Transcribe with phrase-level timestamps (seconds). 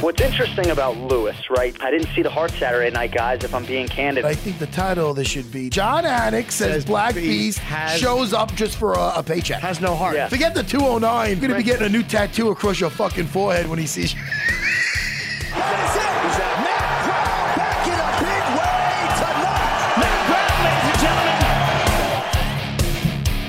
[0.00, 1.74] What's interesting about Lewis, right?
[1.82, 4.26] I didn't see the Heart Saturday Night guys, if I'm being candid.
[4.26, 7.58] I think the title of this should be Jon Anik says, Says Black Beast Beast
[7.60, 9.62] has- shows up just for a, a paycheck.
[9.62, 10.14] Has no heart.
[10.14, 10.28] Yeah.
[10.28, 11.30] Forget the 209.
[11.30, 14.12] You're going to be getting a new tattoo across your fucking forehead when he sees
[14.12, 14.20] you.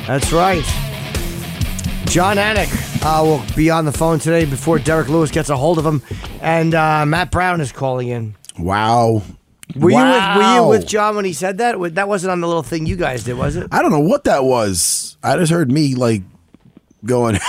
[0.07, 0.63] That's right.
[2.07, 2.69] Jon Anik
[3.03, 6.01] uh, will be on the phone today before Derrick Lewis gets a hold of him,
[6.41, 8.35] and uh, Matt Brown is calling in.
[8.57, 9.23] Wow.
[9.75, 11.77] Were you with Were you with John when he said that?
[11.95, 13.67] That wasn't on the little thing you guys did, was it?
[13.71, 15.17] I don't know what that was.
[15.21, 16.23] I just heard me like
[17.05, 17.37] going.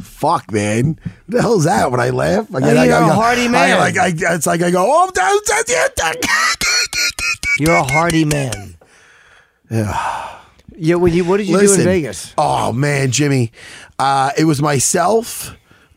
[0.00, 0.98] Fuck, man.
[1.26, 1.90] What the hell's that?
[1.90, 3.76] When I laugh, I, you're a hardy man.
[3.76, 6.26] I, like, I, it's like I go, oh, that's, that's it.
[7.58, 8.76] You're a hardy man.
[9.70, 10.38] Yeah.
[10.76, 10.96] Yeah.
[10.96, 12.34] When you, what did you do in Vegas?
[12.38, 13.52] Oh man, Jimmy,
[13.98, 15.56] uh, it was myself,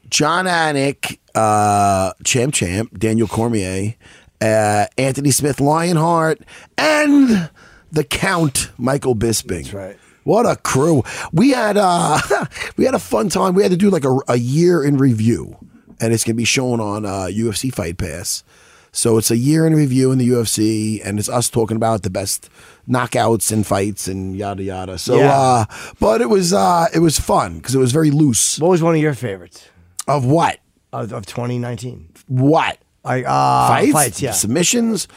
[0.10, 3.96] Jon Anik, uh, Champ Champ, Daniel Cormier,
[4.42, 6.42] uh, Anthony Smith, Lionheart,
[6.78, 7.50] and
[7.92, 9.64] the Count Michael Bisping.
[9.64, 9.98] That's right.
[10.24, 11.04] What a crew!
[11.32, 12.20] We had uh,
[12.78, 13.56] we had a fun time.
[13.56, 15.58] We had to do like a, a year in review,
[16.00, 18.44] and it's gonna be shown on uh, UFC Fight Pass.
[18.92, 22.10] So it's a year in review in the UFC, and it's us talking about the
[22.10, 22.50] best
[22.88, 24.98] knockouts and fights and yada yada.
[24.98, 25.32] So, Yeah.
[25.34, 25.66] uh,
[26.00, 28.58] but it was uh, it was fun because it was very loose.
[28.60, 29.68] What was one of your favorites
[30.08, 30.58] Of what?
[30.92, 32.10] of, of 2019?
[32.28, 32.80] What?
[33.04, 33.92] Like uh, fights?
[33.94, 34.32] fights, yeah.
[34.32, 35.08] Submissions?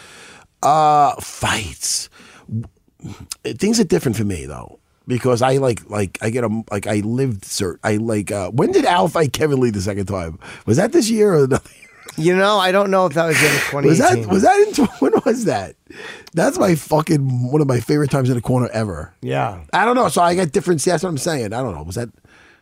[0.62, 2.08] Uh, fights.
[3.44, 4.78] Things are different for me though.
[5.08, 8.70] Because I like like I get a like I lived cert I like uh when
[8.70, 10.38] did Al fight Kevin Lee the second time?
[10.64, 11.48] Was that this year or?
[12.16, 13.88] You know, I don't know if that was in 2018.
[13.88, 15.76] Was that was that in when was that?
[16.34, 19.14] That's my fucking one of my favorite times in the corner ever.
[19.22, 19.64] Yeah.
[19.72, 20.08] I don't know.
[20.08, 20.80] So I got different.
[20.80, 21.52] See, that's what I'm saying.
[21.52, 21.82] I don't know.
[21.82, 22.10] Was that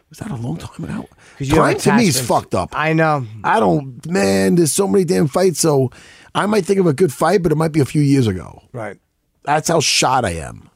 [0.08, 1.08] was that a long time ago?
[1.48, 2.70] Time to me is fucked up.
[2.72, 3.26] I know.
[3.44, 4.04] I don't.
[4.06, 5.60] Man, there's so many damn fights.
[5.60, 5.90] So
[6.34, 8.62] I might think of a good fight, but it might be a few years ago.
[8.72, 8.98] Right.
[9.44, 10.69] That's how shot I am.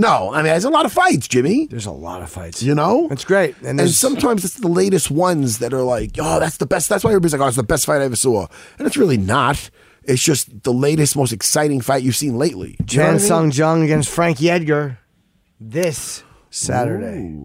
[0.00, 1.66] No, I mean, there's a lot of fights, Jimmy.
[1.66, 2.62] There's a lot of fights.
[2.62, 3.56] You know, It's great.
[3.62, 6.88] And, and sometimes it's the latest ones that are like, oh, that's the best.
[6.88, 8.46] That's why everybody's like, oh, it's the best fight I ever saw.
[8.78, 9.70] And it's really not.
[10.04, 12.76] It's just the latest, most exciting fight you've seen lately.
[12.84, 13.52] Do you know Chan I Sung mean?
[13.52, 14.98] Jung against Frankie Edgar
[15.60, 17.40] this Saturday.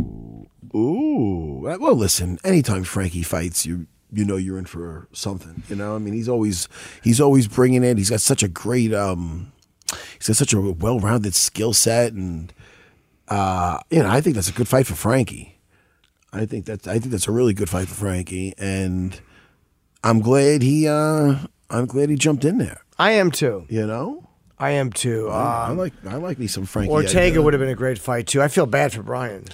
[0.75, 1.62] Ooh.
[1.80, 5.63] Well, listen, anytime Frankie fights, you you know you're in for something.
[5.69, 6.68] You know, I mean, he's always
[7.03, 7.97] he's always bringing it.
[7.97, 9.53] He's got such a great um,
[10.23, 12.53] he's got such a well-rounded skill set, and
[13.28, 15.59] uh, you know, I think that's a good fight for Frankie.
[16.31, 19.19] I think that's I think that's a really good fight for Frankie, and
[20.03, 21.35] I'm glad he uh,
[21.69, 22.81] I'm glad he jumped in there.
[22.97, 23.66] I am too.
[23.69, 25.29] You know, I am too.
[25.29, 26.91] I Um, like I like me some Frankie.
[26.94, 28.41] Ortega would have been a great fight too.
[28.41, 29.45] I feel bad for Brian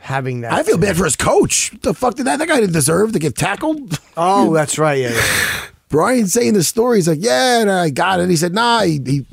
[0.00, 0.52] having that.
[0.52, 1.72] I feel bad for his coach.
[1.72, 2.38] What the fuck did that?
[2.38, 4.00] That guy didn't deserve to get tackled.
[4.16, 4.98] Oh, that's right.
[4.98, 5.66] Yeah, yeah.
[5.88, 6.98] Brian saying the story.
[6.98, 8.28] He's like, yeah, and I got it.
[8.28, 8.82] He said, nah.
[8.82, 9.26] He, he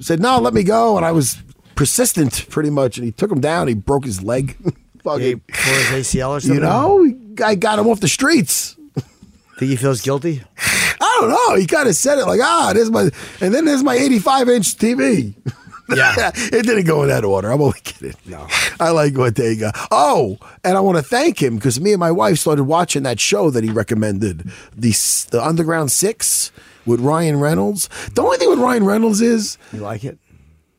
[0.00, 0.96] said, no, let me go.
[0.96, 1.42] And I was
[1.74, 2.96] persistent pretty much.
[2.98, 3.68] And he took him down.
[3.68, 4.56] He broke his leg.
[5.04, 6.54] Fucking, tore his ACL or something.
[6.54, 7.12] you know,
[7.44, 8.74] I got him off the streets.
[9.58, 10.42] think he feels guilty?
[10.58, 11.56] I don't know.
[11.56, 13.10] He kind of said it like, ah, there's my,
[13.40, 15.34] and then there's my 85 inch TV.
[15.94, 16.30] Yeah.
[16.34, 17.52] it didn't go in that order.
[17.52, 18.14] I'm only kidding.
[18.24, 18.46] No.
[18.80, 19.70] I like Ortega.
[19.90, 23.20] Oh, and I want to thank him because me and my wife started watching that
[23.20, 24.92] show that he recommended, the
[25.30, 26.52] the Underground Six
[26.86, 27.88] with Ryan Reynolds.
[28.14, 30.18] The only thing with Ryan Reynolds is You like it?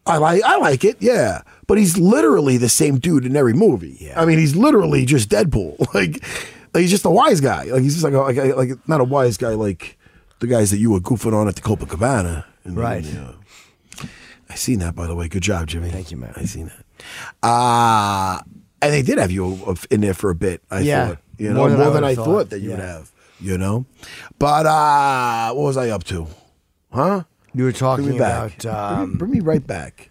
[0.08, 1.42] I like I like it, yeah.
[1.68, 3.98] But he's literally the same dude in every movie.
[4.00, 4.22] Yeah.
[4.22, 5.80] I mean, he's literally just Deadpool.
[5.96, 6.24] Like,
[6.76, 7.64] like he's just a wise guy.
[7.64, 9.98] Like he's just like a, like, a- like not a wise guy like
[10.42, 12.46] the guys that you were goofing on at the Copacabana.
[12.66, 13.06] And, Right.
[13.18, 13.34] uh,
[14.50, 15.28] I seen that by the way.
[15.28, 15.90] Good job, Jimmy.
[15.90, 16.34] Thank you, man.
[16.36, 16.86] I seen that.
[17.48, 18.42] Uh
[18.82, 20.62] and they did have you in there for a bit.
[20.70, 22.70] I Yeah, thought, you know, more more than I than, I, thought, thought, that you
[22.72, 23.12] would have.
[23.40, 23.86] You know,
[24.40, 26.28] but uh what was I up to?
[26.92, 27.24] Huh?
[27.54, 28.64] You were Bring talking back.
[28.64, 28.94] about.
[28.96, 30.10] bring, Um, me, bring me right back.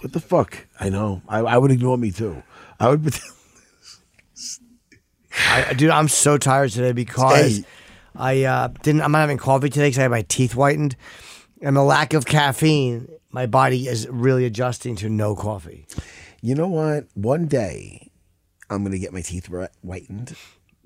[0.00, 0.66] What the fuck?
[0.78, 1.22] I know.
[1.28, 2.42] I, I would ignore me too.
[2.78, 3.14] I would.
[5.48, 7.64] I, dude, I'm so tired today because Hey.
[8.14, 9.02] I uh, didn't.
[9.02, 10.96] I'm not having coffee today because I had my teeth whitened,
[11.60, 13.08] and the lack of caffeine.
[13.30, 15.86] My body is really adjusting to no coffee.
[16.40, 17.08] You know what?
[17.14, 18.10] One day,
[18.70, 19.50] I'm gonna get my teeth
[19.82, 20.34] whitened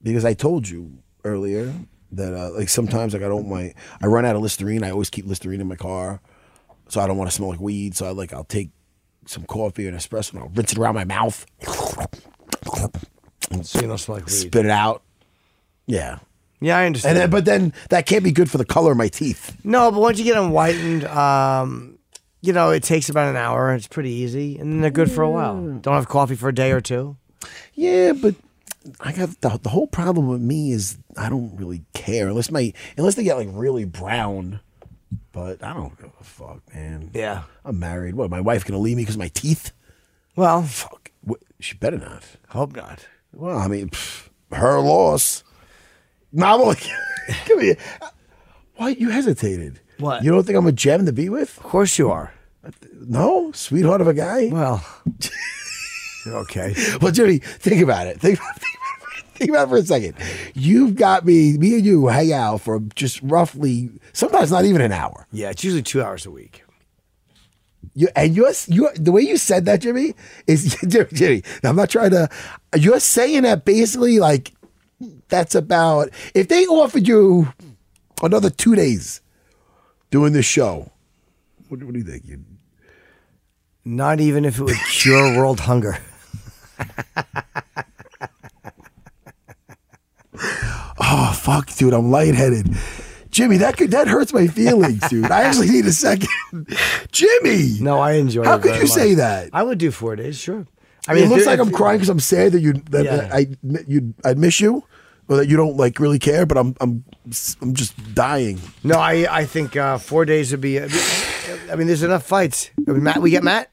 [0.02, 1.72] because I told you earlier
[2.12, 3.72] that uh, like sometimes like I don't my
[4.02, 4.82] I run out of Listerine.
[4.84, 6.20] I always keep Listerine in my car,
[6.88, 7.96] so I don't want to smell like weed.
[7.96, 8.70] So I like I'll take
[9.26, 11.46] some coffee or an espresso and I'll rinse it around my mouth,
[13.62, 14.32] So you don't smell like weed.
[14.32, 15.02] spit it out.
[15.87, 16.19] Yeah,
[16.61, 17.17] Yeah, I understand.
[17.17, 19.56] and then, but then that can't be good for the color of my teeth.
[19.64, 21.99] no, but once you get them whitened, um,
[22.43, 23.75] you know, it takes about an hour.
[23.75, 25.56] It's pretty easy, and then they're good for a while.
[25.81, 27.16] Don't have coffee for a day or two.
[27.75, 28.34] Yeah, but
[29.00, 32.72] I got the, the whole problem with me is I don't really care unless my
[32.96, 34.60] unless they get like really brown.
[35.32, 37.10] But I don't give a fuck, man.
[37.14, 37.42] Yeah.
[37.64, 38.14] I'm married.
[38.14, 38.30] What?
[38.30, 39.72] My wife gonna leave me because my teeth?
[40.36, 41.10] Well, Fuck.
[41.22, 42.24] What, she better not.
[42.48, 43.06] hope not.
[43.32, 45.44] Well, I mean, pff, her loss.
[46.32, 46.76] No, I'm only.
[47.46, 47.76] Come here.
[48.76, 49.80] Why you hesitated?
[49.98, 50.24] What?
[50.24, 51.56] You don't think I'm a gem to be with?
[51.58, 52.32] Of course you are.
[52.94, 54.48] No, sweetheart of a guy.
[54.48, 54.84] Well,
[56.30, 56.74] okay.
[57.00, 58.20] Well, Jimmy, think about it.
[58.20, 59.24] Think about, think about it.
[59.36, 60.14] Think about it for a second.
[60.54, 64.92] You've got me, me and you hang out for just roughly, sometimes not even an
[64.92, 65.26] hour.
[65.32, 66.62] Yeah, it's usually two hours a week.
[67.94, 70.14] You, and you're, you the way you said that, Jimmy,
[70.46, 71.42] is Jimmy, Jimmy.
[71.64, 72.28] I'm not trying to.
[72.76, 74.52] You're saying that basically like
[75.28, 77.52] that's about if they offered you
[78.22, 79.20] another two days
[80.10, 80.90] doing this show.
[81.68, 82.26] What, what do you think?
[82.26, 82.44] You,
[83.84, 85.98] Not even if it would cure world hunger.
[91.00, 92.68] oh fuck, dude, I'm lightheaded.
[93.30, 95.30] Jimmy, that could that hurts my feelings, dude.
[95.30, 96.28] I actually need a second.
[97.12, 98.62] Jimmy, No, I enjoy How it.
[98.62, 99.50] could you say that?
[99.52, 100.66] I would do four days, sure.
[101.08, 103.30] I mean, it looks there- like I'm crying because I'm sad that you that, Yeah.
[103.32, 103.46] I
[103.86, 104.84] you I'd miss you,
[105.28, 106.44] or that you don't like really care.
[106.44, 107.04] But I'm I'm
[107.62, 108.60] I'm just dying.
[108.84, 110.80] No, I I think uh, four days would be.
[110.80, 112.70] I mean, there's enough fights.
[112.86, 113.70] I mean, Matt, we get Matt.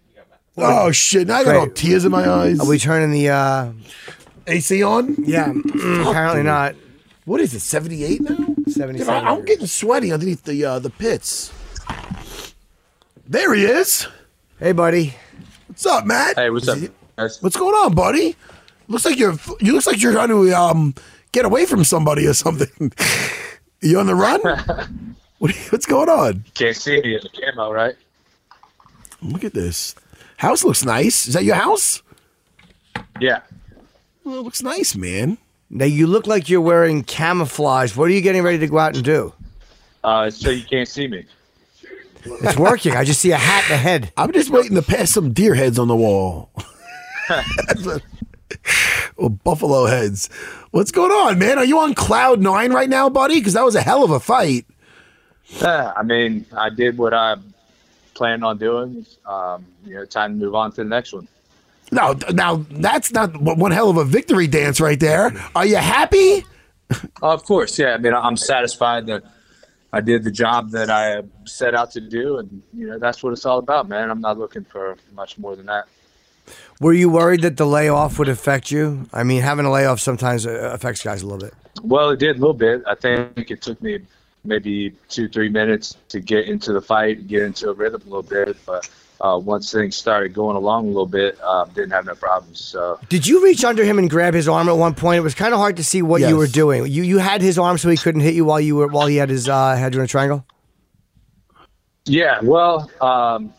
[0.57, 1.27] Oh shit!
[1.27, 2.59] Now I got all tears in my eyes.
[2.59, 3.30] Are we turning the?
[3.30, 3.71] uh
[4.48, 5.15] AC on?
[5.25, 5.51] Yeah,
[6.07, 6.75] apparently not.
[7.25, 7.59] What is it?
[7.59, 8.38] Seventy eight now?
[8.68, 11.54] 77 Dude, I, I'm getting sweaty underneath the uh, the pits.
[13.27, 14.07] There he is.
[14.59, 15.13] Hey, buddy.
[15.68, 16.38] What's up, Matt?
[16.38, 17.42] Hey, what's Is up, he- guys?
[17.44, 18.36] What's going on, buddy?
[18.88, 20.95] Looks like you're you looks like you're trying to um
[21.33, 22.92] get away from somebody or something.
[23.81, 24.39] you on the run?
[25.39, 26.45] what, what's going on?
[26.54, 27.95] Can't see me in the camo, right?
[29.21, 29.94] Look at this.
[30.38, 31.28] House looks nice.
[31.28, 32.01] Is that your house?
[33.19, 33.42] Yeah.
[34.24, 35.38] Well, it looks nice, man.
[35.69, 37.95] Now you look like you're wearing camouflage.
[37.95, 39.34] What are you getting ready to go out and do?
[40.04, 41.25] Uh, so you can't see me.
[42.24, 42.95] It's working.
[42.95, 44.12] I just see a hat and a head.
[44.16, 46.50] I'm just waiting to pass some deer heads on the wall.
[47.28, 47.88] That's
[49.18, 50.30] or buffalo heads.
[50.72, 51.57] What's going on, man?
[51.57, 53.36] Are you on cloud nine right now, buddy?
[53.36, 54.66] Because that was a hell of a fight.
[55.45, 57.38] Yeah, I mean, I did what I
[58.18, 59.06] planned on doing.
[59.25, 61.28] Um, you know, time to move on to the next one.
[61.92, 65.31] Now, now that's not one hell of a victory dance right there.
[65.56, 66.45] Are you happy?
[67.21, 67.94] of course, yeah.
[67.94, 69.24] I mean, I'm satisfied that
[69.94, 73.31] I did the job that I set out to do, and you know, that's what
[73.31, 74.09] it's all about, man.
[74.09, 75.86] I'm not looking for much more than that.
[76.80, 79.07] Were you worried that the layoff would affect you?
[79.14, 81.54] I mean, having a layoff sometimes uh, affects guys a little bit.
[81.83, 82.83] Well, it did a little bit.
[82.88, 84.00] I think it took me
[84.44, 88.24] maybe two, three minutes to get into the fight, get into a rhythm a little
[88.24, 88.58] bit.
[88.66, 88.90] But
[89.20, 92.60] uh, once things started going along a little bit, uh, didn't have no problems.
[92.62, 95.18] So Did you reach under him and grab his arm at one point?
[95.18, 96.30] It was kind of hard to see what Yes.
[96.30, 96.86] you were doing.
[96.88, 99.16] You you had his arm so he couldn't hit you while you were while he
[99.18, 100.46] had his uh, had you in a triangle.
[102.06, 103.54] yeah, well, um,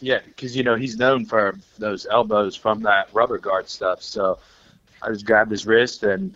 [0.00, 4.02] yeah, because you know he's known for those elbows from that rubber guard stuff.
[4.02, 4.38] So
[5.02, 6.34] I just grabbed his wrist and.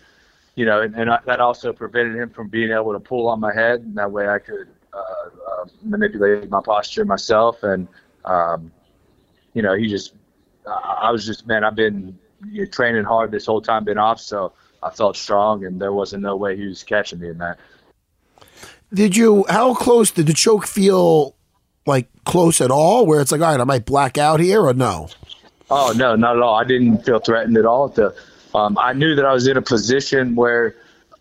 [0.57, 3.39] You know, and, and I, that also prevented him from being able to pull on
[3.39, 7.61] my head, and that way I could uh, uh, manipulate my posture myself.
[7.61, 7.87] And
[8.25, 8.71] um,
[9.53, 10.15] you know, he just,
[10.65, 12.17] I was just, man, I've been
[12.49, 15.93] you know, training hard this whole time, been off, so I felt strong, and there
[15.93, 17.59] wasn't no way he was catching me in that.
[18.91, 19.45] Did you?
[19.49, 21.35] How close did the choke feel?
[21.85, 23.05] Like close at all?
[23.05, 25.09] Where it's like, all right, I might black out here, or no?
[25.69, 26.55] Oh no, not at all.
[26.55, 27.89] I didn't feel threatened at all.
[27.89, 28.15] The,
[28.57, 30.75] um, I knew that I was in a position where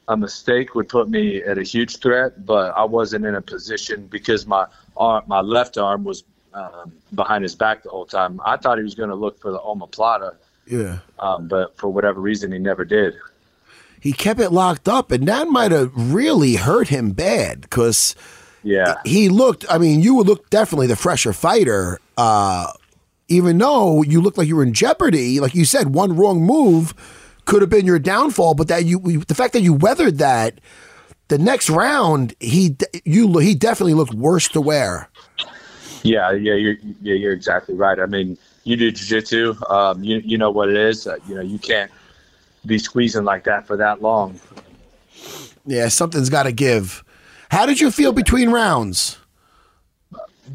[0.09, 4.07] a mistake would put me at a huge threat, but I wasn't in a position
[4.07, 4.67] because my
[4.97, 6.25] arm, my left arm was
[6.55, 8.41] um, behind his back the whole time.
[8.45, 10.99] I thought he was going to look for the omoplata Yeah.
[11.19, 13.15] Um, but for whatever reason, he never did.
[14.01, 18.15] He kept it locked up, and that might have really hurt him bad because
[18.63, 18.95] Yeah.
[19.05, 19.67] he looked.
[19.69, 22.69] I mean, you would look definitely the fresher fighter, uh,
[23.29, 25.41] even though you looked like you were in jeopardy.
[25.41, 26.95] Like you said, one wrong move
[27.47, 28.55] could have been your downfall.
[28.55, 30.61] But that you, the fact that you weathered that,
[31.29, 35.09] the next round, he you he definitely looked worse to wear.
[36.03, 37.99] Yeah, yeah, you're yeah, you're exactly right.
[37.99, 41.07] I mean, you do jiu-jitsu, um, you you know what it is.
[41.07, 41.91] Uh, you know, you can't
[42.65, 44.39] be squeezing like that for that long.
[45.67, 47.03] Yeah, something's got to give.
[47.51, 49.19] How did you feel between rounds?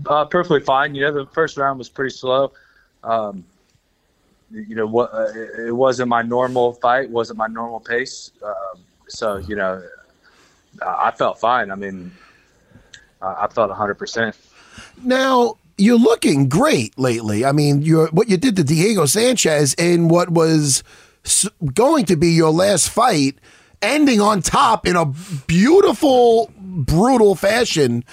[0.06, 0.96] Uh, perfectly fine.
[0.96, 2.54] You know, the first round was pretty slow.
[3.04, 3.44] Um,
[4.52, 5.14] you know what?
[5.14, 5.28] Uh,
[5.68, 7.10] it wasn't my normal fight.
[7.10, 8.32] wasn't my normal pace.
[8.44, 9.82] Um, so you know,
[10.82, 11.72] I felt fine.
[11.72, 12.12] I mean,
[13.22, 13.96] I felt 100.
[13.96, 14.36] percent
[15.04, 17.46] Now you're looking great lately.
[17.46, 20.84] I mean, you what you did to Diego Sanchez in what was
[21.74, 23.38] going to be your last fight,
[23.82, 25.06] ending on top in a
[25.48, 28.04] beautiful, brutal fashion,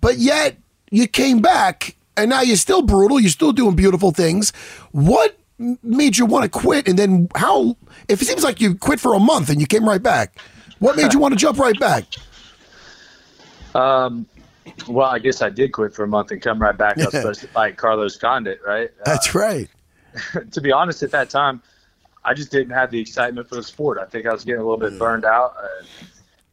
[0.00, 0.56] but yet
[0.90, 3.20] you came back and now you're still brutal.
[3.20, 4.52] You're still doing beautiful things.
[4.92, 5.39] What
[5.82, 6.88] made you want to quit?
[6.88, 7.76] And then how?
[8.08, 10.38] If it seems like you quit for a month and you came right back,
[10.78, 12.04] what made you want to jump right back?
[13.74, 14.26] Um,
[14.88, 16.98] well, I guess I did quit for a month and come right back.
[16.98, 18.90] I was supposed to fight Carlos Condit, right?
[19.04, 19.68] That's right.
[20.50, 21.62] to be honest, at that time,
[22.24, 23.98] I just didn't have the excitement for the sport.
[23.98, 25.54] I think I was getting a little bit burned out.
[25.62, 25.88] And,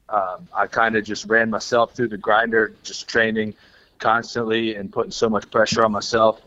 [0.09, 3.53] um, I kind of just ran myself through the grinder, just training
[3.99, 6.41] constantly and putting so much pressure on myself.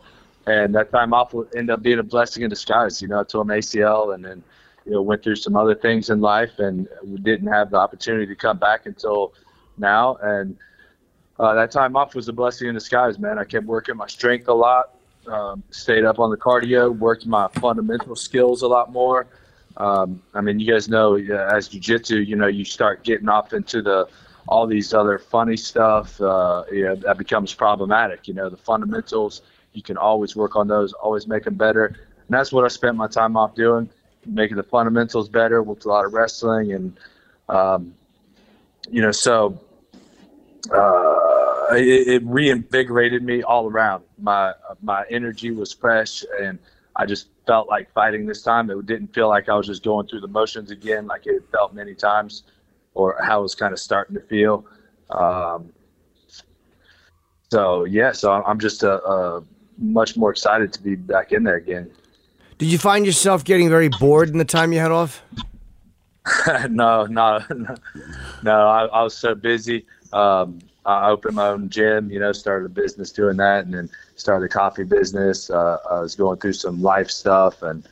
[0.47, 3.01] And that time off would end up being a blessing in disguise.
[3.01, 4.43] You know, I tore my ACL and then,
[4.85, 8.25] you know, went through some other things in life and we didn't have the opportunity
[8.25, 9.33] to come back until
[9.77, 10.15] now.
[10.21, 10.57] And
[11.39, 13.37] uh, that time off was a blessing in disguise, man.
[13.37, 14.95] I kept working my strength a lot,
[15.27, 19.27] um, stayed up on the cardio, worked my fundamental skills a lot more.
[19.77, 23.53] Um, I mean, you guys know uh, as jiu-jitsu, you know, you start getting off
[23.53, 24.07] into the
[24.47, 26.19] all these other funny stuff.
[26.19, 28.27] Uh, you know, that becomes problematic.
[28.27, 29.41] You know, the fundamentals
[29.73, 31.85] you can always work on those, always make them better.
[31.85, 31.95] And
[32.29, 33.89] that's what I spent my time off doing,
[34.25, 35.61] making the fundamentals better.
[35.63, 36.97] Worked a lot of wrestling, and
[37.49, 37.93] um,
[38.89, 39.59] you know, so
[40.73, 44.03] uh, it, it reinvigorated me all around.
[44.17, 46.59] My my energy was fresh, and
[46.95, 48.69] I just felt like fighting this time.
[48.69, 51.73] It didn't feel like I was just going through the motions again, like it felt
[51.73, 52.43] many times,
[52.93, 54.65] or how it was kind of starting to feel.
[55.09, 55.71] Um,
[57.51, 59.41] so yeah, so I'm just uh, uh,
[59.81, 61.91] much more excited to be back in there again.
[62.57, 65.23] Did you find yourself getting very bored in the time you had off?
[66.69, 67.75] no, no, no,
[68.43, 68.67] no.
[68.67, 69.85] I, I was so busy.
[70.13, 73.89] Um, I opened my own gym, you know, started a business doing that, and then
[74.15, 75.49] started a coffee business.
[75.49, 77.87] Uh, I was going through some life stuff, and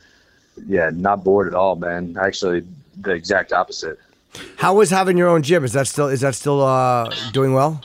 [0.66, 2.16] yeah, not bored at all, man.
[2.20, 2.66] Actually,
[3.00, 3.98] the exact opposite.
[4.56, 5.64] How was having your own gym?
[5.64, 7.82] Is that still is that still uh, doing well?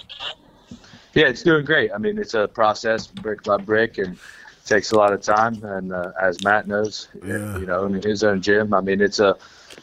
[1.15, 1.91] Yeah, it's doing great.
[1.93, 4.17] I mean, it's a process, brick by brick, and
[4.65, 5.63] takes a lot of time.
[5.63, 9.37] And uh, as Matt knows, you know, in his own gym, I mean, it's a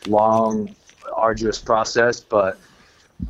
[0.07, 0.75] long,
[1.15, 2.59] arduous process, but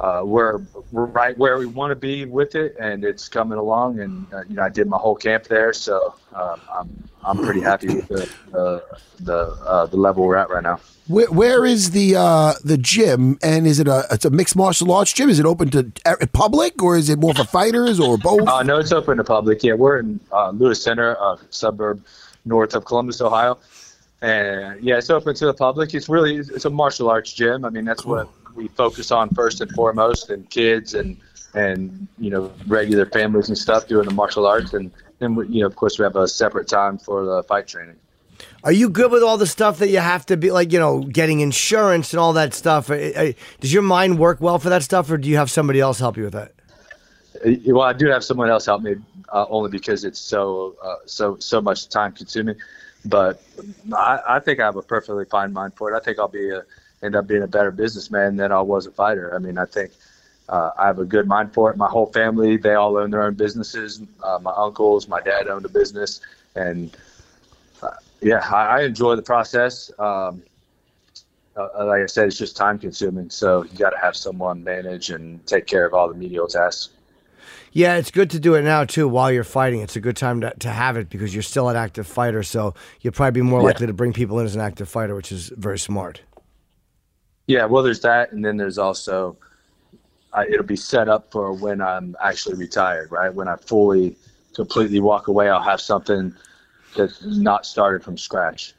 [0.01, 4.01] uh, we're, we're right where we want to be with it, and it's coming along.
[4.01, 7.61] And uh, you know, I did my whole camp there, so um, I'm I'm pretty
[7.61, 8.81] happy with the uh,
[9.21, 10.81] the uh, the level we're at right now.
[11.09, 13.39] Where, where is the uh, the gym?
[13.43, 15.29] And is it a it's a mixed martial arts gym?
[15.29, 15.93] Is it open to
[16.33, 18.47] public or is it more for fighters or both?
[18.49, 19.63] Uh, no, it's open to public.
[19.63, 22.05] Yeah, we're in uh, Lewis Center, a suburb
[22.45, 23.59] north of Columbus, Ohio.
[24.21, 25.95] And yeah, it's open to the public.
[25.95, 27.65] It's really it's a martial arts gym.
[27.65, 31.17] I mean, that's what we focus on first and foremost, and kids and
[31.55, 35.61] and you know regular families and stuff doing the martial arts, and then we, you
[35.61, 37.97] know of course we have a separate time for the fight training.
[38.65, 41.01] Are you good with all the stuff that you have to be like, you know,
[41.01, 42.89] getting insurance and all that stuff?
[42.89, 46.17] Does your mind work well for that stuff, or do you have somebody else help
[46.17, 46.53] you with that?
[47.45, 48.97] Uh, Well, I do have someone else help me,
[49.33, 52.57] uh, only because it's so uh, so so much time consuming.
[53.05, 53.43] But
[53.97, 55.97] I, I think I have a perfectly fine mind for it.
[55.97, 56.63] I think I'll be a,
[57.03, 59.35] end up being a better businessman than I was a fighter.
[59.35, 59.93] I mean, I think
[60.49, 61.77] uh, I have a good mind for it.
[61.77, 64.01] My whole family, they all own their own businesses.
[64.23, 66.21] Uh, my uncles, my dad owned a business,
[66.55, 66.97] and
[67.83, 67.91] uh,
[68.21, 69.91] yeah, I, I enjoy the process.
[69.99, 70.43] Um,
[71.57, 73.29] uh, like I said, it's just time consuming.
[73.29, 76.91] So you got to have someone manage and take care of all the medial tasks.
[77.73, 79.81] Yeah, it's good to do it now too while you're fighting.
[79.81, 82.75] It's a good time to, to have it because you're still an active fighter, so
[83.01, 83.67] you'll probably be more Yeah.
[83.67, 86.21] likely to bring people in as an active fighter, which is very smart.
[87.53, 89.37] Yeah, well, there's that, and then there's also
[90.33, 93.29] uh, it'll be set up for when I'm actually retired, right?
[93.29, 94.17] When I fully,
[94.55, 96.35] completely walk away, I'll have something
[96.97, 98.73] that's not started from scratch.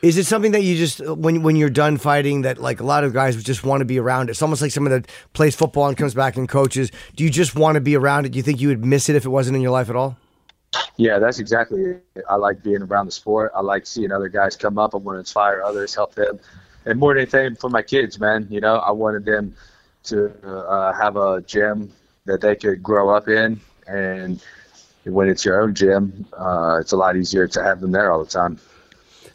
[0.00, 3.02] Is it something that you just when when you're done fighting that like a lot
[3.02, 4.30] of guys just want to be around?
[4.30, 6.92] It's almost like someone that plays football and comes back and coaches.
[7.16, 8.28] Do you just want to be around it?
[8.28, 10.16] Do you think you would miss it if it wasn't in your life at all?
[10.96, 12.24] Yeah, that's exactly it.
[12.30, 13.50] I like being around the sport.
[13.56, 14.94] I like seeing other guys come up.
[14.94, 16.38] I want to inspire others, help them.
[16.84, 19.54] And more than anything, for my kids, man, you know, I wanted them
[20.04, 21.92] to uh, have a gym
[22.24, 23.60] that they could grow up in.
[23.86, 24.42] And
[25.04, 28.22] when it's your own gym, uh, it's a lot easier to have them there all
[28.22, 28.58] the time.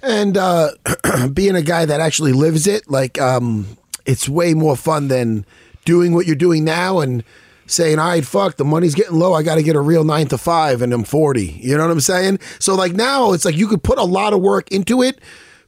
[0.01, 0.71] And uh,
[1.33, 5.45] being a guy that actually lives it, like, um, it's way more fun than
[5.85, 7.23] doing what you're doing now and
[7.65, 9.33] saying, all right, fuck, the money's getting low.
[9.33, 11.45] I got to get a real nine to five and I'm 40.
[11.45, 12.39] You know what I'm saying?
[12.59, 15.19] So, like, now it's like you could put a lot of work into it,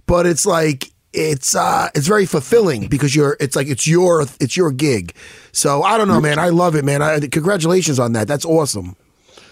[0.06, 4.56] but it's like, it's uh it's very fulfilling because you're it's like it's your it's
[4.56, 5.14] your gig.
[5.52, 6.38] So I don't know, man.
[6.40, 7.02] I love it, man.
[7.02, 8.28] I, congratulations on that.
[8.28, 8.96] That's awesome.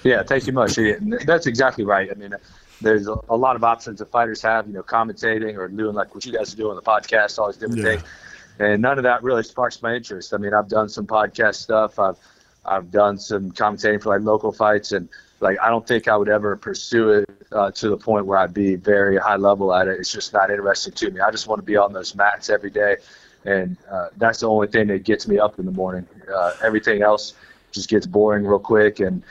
[0.04, 0.78] Yeah, thank you much.
[0.78, 2.10] Yeah, that's exactly right.
[2.12, 2.36] I mean,
[2.82, 6.14] there's a, a, lot of options that fighters have, you know, commentating or doing like
[6.14, 7.96] what you guys are doing on the podcast, all these different yeah.
[7.96, 8.04] things.
[8.60, 10.34] And none of that really sparks my interest.
[10.34, 11.98] I mean, I've done some podcast stuff.
[11.98, 12.18] I've
[12.66, 15.10] I've done some commentating for like local fights, and
[15.44, 18.54] like I don't think I would ever pursue it uh, to the point where I'd
[18.54, 20.00] be very high level at it.
[20.00, 21.20] It's just not interesting to me.
[21.20, 22.98] I just want to be on those mats every day,
[23.46, 26.08] and uh, that's the only thing that gets me up in the morning.
[26.34, 27.34] Uh, everything else
[27.72, 29.22] just gets boring real quick, and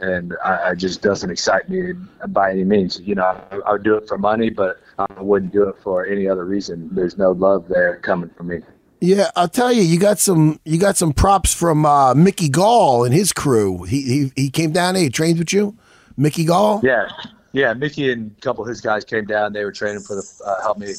[0.00, 1.92] and I, I, just doesn't excite me
[2.28, 3.00] by any means.
[3.00, 6.04] You know, I, I would do it for money, but I wouldn't do it for
[6.04, 6.90] any other reason.
[6.92, 8.58] There's no love there coming from me.
[9.04, 13.04] Yeah, I'll tell you, you got some you got some props from uh, Mickey Gall
[13.04, 13.82] and his crew.
[13.82, 15.76] He, he he came down here, he trained with you,
[16.16, 16.80] Mickey Gall.
[16.82, 17.10] Yeah,
[17.52, 17.74] yeah.
[17.74, 19.52] Mickey and a couple of his guys came down.
[19.52, 20.94] They were training for the uh, help me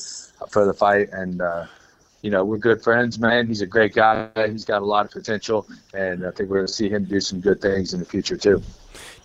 [0.51, 1.65] for the fight, and uh,
[2.21, 3.47] you know we're good friends, man.
[3.47, 4.29] He's a great guy.
[4.51, 7.19] He's got a lot of potential, and I think we're going to see him do
[7.19, 8.61] some good things in the future too.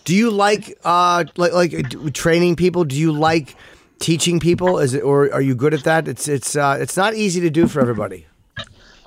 [0.04, 2.84] Do you like uh like like training people?
[2.84, 3.56] Do you like
[3.98, 4.78] teaching people?
[4.78, 6.08] Is it or are you good at that?
[6.08, 8.24] It's it's uh, it's not easy to do for everybody.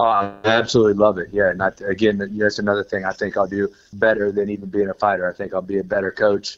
[0.04, 1.30] Oh, I absolutely love it.
[1.32, 4.90] Yeah, and I, again, that's another thing I think I'll do better than even being
[4.90, 5.30] a fighter.
[5.30, 6.58] I think I'll be a better coach.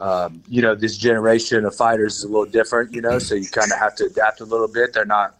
[0.00, 2.92] Um, you know, this generation of fighters is a little different.
[2.92, 4.94] You know, so you kind of have to adapt a little bit.
[4.94, 5.36] They're not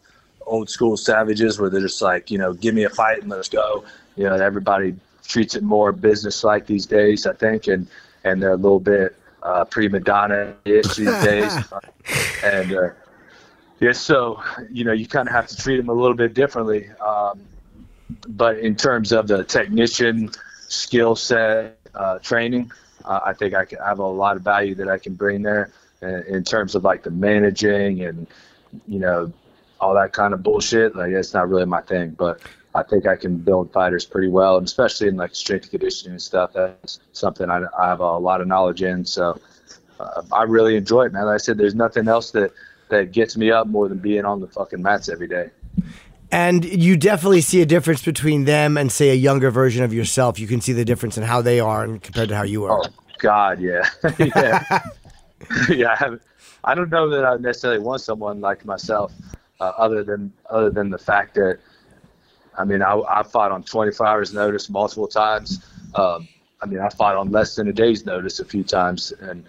[0.47, 3.49] old school savages where they're just like, you know, give me a fight and let's
[3.49, 3.83] go.
[4.15, 4.95] You know, everybody
[5.27, 7.27] treats it more business like these days.
[7.27, 7.89] I think, and
[8.23, 11.53] and they're a little bit uh, prima donna ish these days,
[12.45, 12.73] and.
[12.73, 12.91] Uh,
[13.83, 14.41] yeah, so
[14.71, 16.89] you know you kind of have to treat them a little bit differently.
[17.05, 17.41] Um,
[18.29, 20.31] but in terms of the technician
[20.69, 22.71] skill set uh, training,
[23.05, 25.43] uh, I think I, can, I have a lot of value that I can bring
[25.43, 28.29] there in, in terms of like the managing and
[28.87, 29.33] you know
[29.81, 30.95] all that kind of bullshit.
[30.95, 32.41] Like it's not really my thing, but
[32.77, 36.23] I think I can build fighters pretty well, and especially in like strength conditioning and
[36.23, 36.53] stuff.
[36.53, 39.05] That's something I, I have a lot of knowledge in.
[39.05, 39.41] So
[39.99, 41.27] uh, I really enjoy it, man.
[41.27, 42.53] Like I said, there's nothing else that
[42.93, 45.51] that gets me up more than being on the fucking mats every day.
[46.31, 50.39] And you definitely see a difference between them and say a younger version of yourself.
[50.39, 52.79] You can see the difference in how they are and compared to how you are.
[52.79, 52.85] Oh
[53.19, 54.83] God, yeah, yeah,
[55.69, 55.97] yeah.
[55.99, 56.17] I,
[56.65, 59.13] I, don't know that I necessarily want someone like myself,
[59.61, 61.59] uh, other than other than the fact that,
[62.57, 65.65] I mean, I, I fought on 24 hours notice multiple times.
[65.95, 66.29] Um,
[66.63, 69.45] I mean, I fought on less than a day's notice a few times, and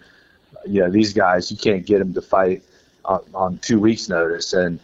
[0.65, 2.63] you know, these guys, you can't get them to fight
[3.05, 4.79] on, on two weeks' notice, and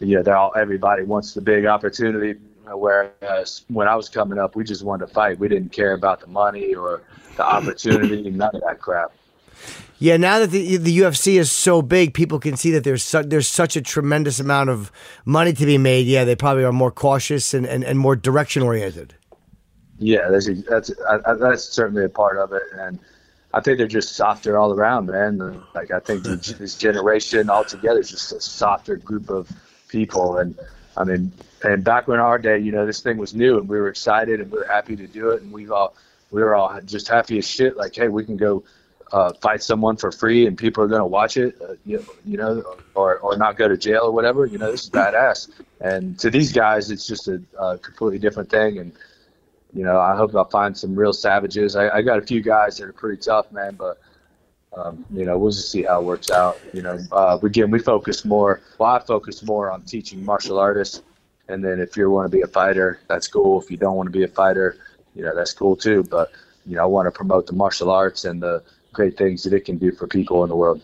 [0.00, 2.38] you know, they're all everybody wants the big opportunity.
[2.66, 5.38] Whereas when I was coming up, we just wanted to fight.
[5.38, 7.02] We didn't care about the money or
[7.36, 9.12] the opportunity, none of that crap.
[9.98, 13.22] Yeah, now that the the UFC is so big, people can see that there's su-
[13.22, 14.90] there's such a tremendous amount of
[15.24, 16.06] money to be made.
[16.06, 19.14] Yeah, they probably are more cautious and, and, and more direction oriented.
[19.98, 20.90] Yeah, that's that's
[21.38, 22.98] that's certainly a part of it, and
[23.54, 25.62] I think they're just softer all around, man.
[25.74, 29.50] Like I think this generation altogether is just a softer group of
[29.88, 30.58] people, and
[30.96, 33.78] I mean, and back when our day, you know, this thing was new, and we
[33.78, 35.94] were excited and we were happy to do it, and we all
[36.30, 37.76] we were all just happy as shit.
[37.76, 38.64] Like, hey, we can go
[39.12, 42.64] uh, fight someone for free, and people are gonna watch it, uh, you, you know,
[42.94, 44.46] or or not go to jail or whatever.
[44.46, 45.50] You know, this is badass.
[45.80, 48.92] And to these guys, it's just a, a completely different thing, and
[49.74, 51.76] you know, I hope I'll find some real savages.
[51.76, 53.98] I, I got a few guys that are pretty tough, man, but
[54.76, 56.58] um, you know, we'll just see how it works out.
[56.72, 58.60] You know, uh, again, we focus more.
[58.78, 61.02] Well, I focus more on teaching martial artists,
[61.48, 63.60] and then if you want to be a fighter, that's cool.
[63.60, 64.76] If you don't want to be a fighter,
[65.14, 66.04] you know, that's cool too.
[66.04, 66.32] But
[66.66, 69.64] you know, I want to promote the martial arts and the great things that it
[69.64, 70.82] can do for people in the world.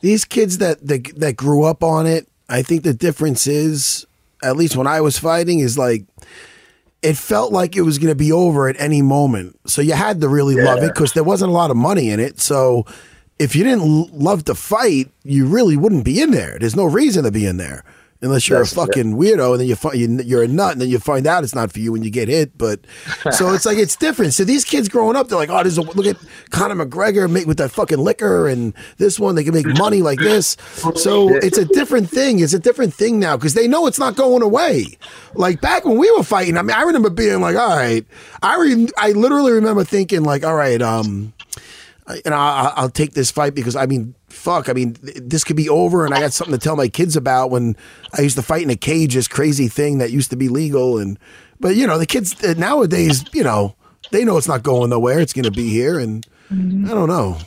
[0.00, 4.06] These kids that that, that grew up on it, I think the difference is,
[4.42, 6.04] at least when I was fighting, is like
[7.02, 9.58] it felt like it was going to be over at any moment.
[9.68, 10.64] So you had to really yeah.
[10.64, 12.40] love it because there wasn't a lot of money in it.
[12.40, 12.86] So
[13.38, 16.58] if you didn't l- love to fight, you really wouldn't be in there.
[16.58, 17.84] There's no reason to be in there
[18.22, 20.80] unless you're That's a fucking weirdo and then you find you, you're a nut and
[20.80, 22.56] then you find out it's not for you when you get hit.
[22.56, 22.80] But
[23.32, 24.32] so it's like it's different.
[24.32, 26.16] So these kids growing up, they're like, oh, there's a look at
[26.50, 30.20] Conor McGregor make with that fucking liquor and this one they can make money like
[30.20, 30.56] this.
[30.94, 32.38] So it's a different thing.
[32.38, 34.86] It's a different thing now because they know it's not going away.
[35.34, 38.06] Like back when we were fighting, I mean, I remember being like, all right,
[38.42, 41.32] I re- I literally remember thinking like, all right, um
[42.24, 45.56] and I, I'll take this fight because I mean, fuck, I mean, th- this could
[45.56, 47.76] be over, and I got something to tell my kids about when
[48.16, 50.98] I used to fight in a cage, this crazy thing that used to be legal,
[50.98, 51.18] and
[51.60, 53.74] but you know, the kids uh, nowadays, you know,
[54.10, 57.38] they know it's not going nowhere; it's going to be here, and I don't know.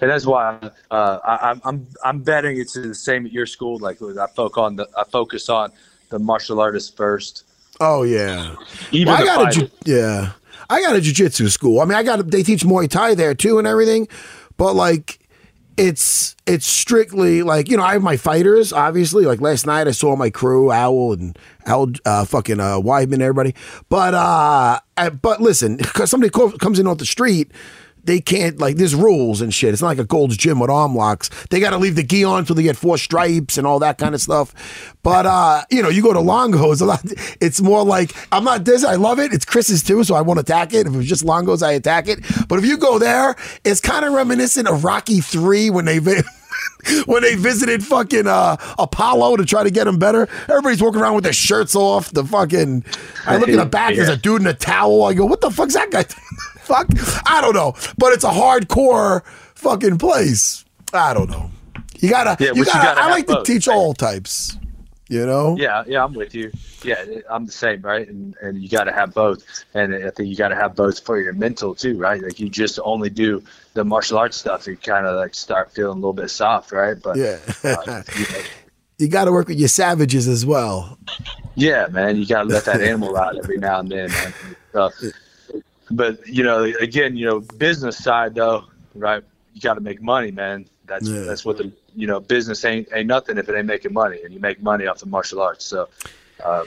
[0.00, 0.58] and that's why
[0.90, 3.78] uh, I, I'm I'm I'm betting it's the same at your school.
[3.78, 5.72] Like I focus on the I focus on
[6.10, 7.44] the martial artist first.
[7.80, 8.54] Oh yeah,
[8.92, 9.60] Even Well, I the got a fighter.
[9.60, 10.32] ju- yeah,
[10.70, 11.80] I got a jujitsu school.
[11.80, 14.06] I mean, I got they teach Muay Thai there too and everything,
[14.56, 15.18] but like.
[15.76, 19.24] It's it's strictly like you know I have my fighters obviously.
[19.24, 23.54] Like last night I saw my crew Owl and Owl uh, fucking uh, Weidman everybody.
[23.88, 27.50] But uh uh, but listen because somebody co- comes in off the street
[28.06, 29.72] they can't like there's rules and shit.
[29.72, 31.30] It's not like a Gold's Gym with arm locks.
[31.50, 33.98] They got to leave the gi on until they get four stripes and all that
[33.98, 34.94] kind of stuff.
[35.02, 37.04] But uh, you know, you go to Longo's a lot.
[37.40, 38.84] It's more like I'm not this.
[38.84, 39.32] I love it.
[39.32, 40.86] It's Chris's too, so I won't attack it.
[40.86, 42.20] If it was just Longo's, I attack it.
[42.48, 46.00] But if you go there, it's kind of reminiscent of Rocky Three when they.
[47.06, 51.14] When they visited fucking uh, Apollo to try to get him better, everybody's walking around
[51.14, 52.10] with their shirts off.
[52.10, 52.84] The fucking,
[53.26, 55.04] I look in the back, there's a dude in a towel.
[55.04, 56.04] I go, what the fuck's that guy?
[56.64, 56.88] Fuck,
[57.26, 59.22] I don't know, but it's a hardcore
[59.54, 60.64] fucking place.
[60.92, 61.50] I don't know.
[61.98, 62.78] You gotta, Yeah, you gotta.
[62.78, 63.46] gotta I like to both.
[63.46, 64.56] teach all types.
[65.14, 65.56] You know.
[65.56, 66.50] Yeah, yeah, I'm with you.
[66.82, 68.06] Yeah, I'm the same, right?
[68.08, 71.00] And and you got to have both, and I think you got to have both
[71.06, 72.20] for your mental too, right?
[72.20, 73.42] Like you just only do
[73.74, 76.96] the martial arts stuff, you kind of like start feeling a little bit soft, right?
[77.00, 77.38] But Yeah.
[77.64, 78.42] uh, you know,
[78.98, 80.98] You got to work with your savages as well.
[81.56, 84.34] yeah, man, you got to let that animal out every now and then, man.
[84.74, 84.90] Uh,
[85.90, 89.22] but you know, again, you know, business side though, right?
[89.54, 90.66] You got to make money, man.
[90.86, 91.22] That's Yeah.
[91.22, 94.32] that's what the you know business ain't ain't nothing if it ain't making money, and
[94.32, 95.64] you make money off the martial arts.
[95.64, 95.88] So,
[96.44, 96.64] uh,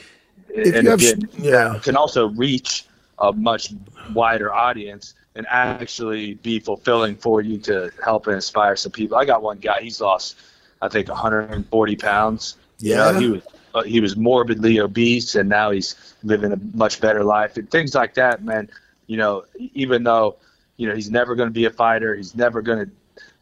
[0.49, 1.79] If and you have- again, yeah.
[1.83, 2.85] can also reach
[3.19, 3.73] a much
[4.13, 9.17] wider audience and actually be fulfilling for you to help and inspire some people.
[9.17, 10.37] I got one guy; he's lost,
[10.81, 12.55] I think, 140 pounds.
[12.79, 13.19] You know, Yeah.
[13.19, 13.41] he was
[13.75, 17.93] uh, he was morbidly obese, and now he's living a much better life and things
[17.93, 18.69] like that, man.
[19.07, 20.37] You know, even though
[20.77, 22.91] you know he's never going to be a fighter, he's never going to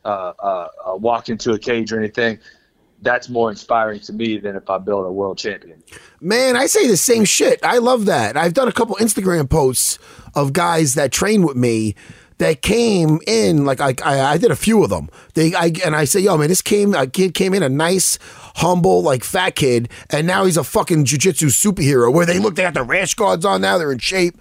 [0.05, 2.39] uh, uh, uh, walk into a cage or anything.
[3.01, 5.83] That's more inspiring to me than if I build a world champion.
[6.21, 7.59] Man, I say the same shit.
[7.63, 8.37] I love that.
[8.37, 9.99] I've done a couple Instagram posts
[10.33, 11.95] of guys that train with me
[12.37, 15.09] that came in like I, I, I did a few of them.
[15.33, 18.19] They I and I say, yo man, this came a kid came in a nice,
[18.55, 22.11] humble, like fat kid, and now he's a fucking jujitsu superhero.
[22.11, 24.37] Where they look, they got the rash guards on now, they're in shape.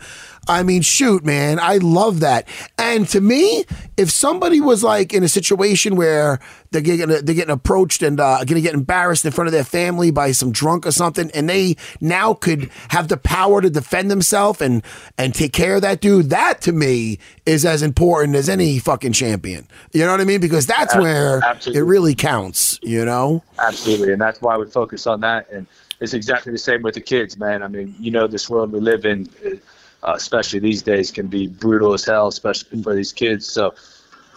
[0.48, 2.46] I mean, shoot, man, I love that.
[2.78, 3.64] And to me,
[3.96, 8.38] if somebody was like in a situation where they're getting they're getting approached and uh,
[8.38, 11.48] going to get embarrassed in front of their family by some drunk or something, and
[11.48, 14.82] they now could have the power to defend themselves and
[15.16, 19.12] and take care of that dude, that to me is as important as any fucking
[19.12, 19.66] champion.
[19.92, 20.40] You know what I mean?
[20.40, 21.80] Because that's where Absolutely.
[21.80, 22.78] it really counts.
[22.82, 23.42] You know?
[23.58, 25.50] Absolutely, and that's why we focus on that.
[25.50, 25.66] And
[26.00, 27.62] it's exactly the same with the kids, man.
[27.62, 29.28] I mean, you know, this world we live in,
[30.04, 33.46] uh, especially these days, can be brutal as hell, especially for these kids.
[33.46, 33.74] So,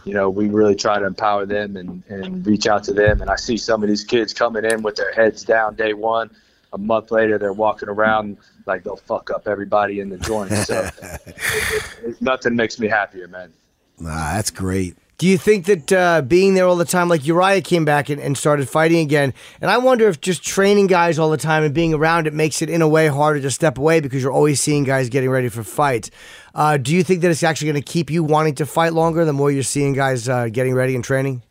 [0.06, 3.22] you know, we really try to empower them and, and reach out to them.
[3.22, 6.30] And I see some of these kids coming in with their heads down day one.
[6.74, 10.52] A month later, they're walking around like they'll fuck up everybody in the joint.
[10.52, 10.90] So,
[11.26, 13.52] it, nothing makes me happier, man.
[14.00, 14.96] Nah, that's great.
[15.18, 18.22] Do you think that uh, being there all the time, like Uriah came back and,
[18.22, 21.74] and started fighting again, and I wonder if just training guys all the time and
[21.74, 24.62] being around it makes it in a way harder to step away because you're always
[24.62, 26.12] seeing guys getting ready for fights.
[26.54, 29.26] Uh, do you think that it's actually going to keep you wanting to fight longer
[29.26, 31.42] the more you're seeing guys uh, getting ready and training?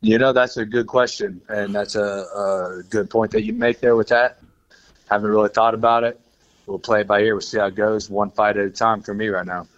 [0.00, 3.78] You know, that's a good question, and that's a, a good point that you make
[3.78, 4.40] there with that.
[5.08, 6.18] Haven't really thought about it.
[6.66, 7.34] We'll play it by ear.
[7.34, 9.68] We'll see how it goes, one fight at a time for me right now.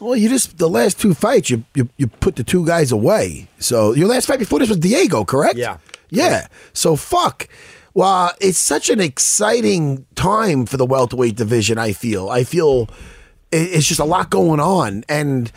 [0.00, 3.48] Well, you just the last two fights you, you you put the two guys away.
[3.58, 5.56] So your last fight before this was Diego, correct?
[5.56, 5.78] Yeah.
[6.10, 6.46] Yeah.
[6.72, 7.48] So fuck.
[7.94, 11.78] Well, it's such an exciting time for the welterweight division.
[11.78, 12.28] I feel.
[12.28, 12.88] I feel
[13.52, 15.52] it's just a lot going on, and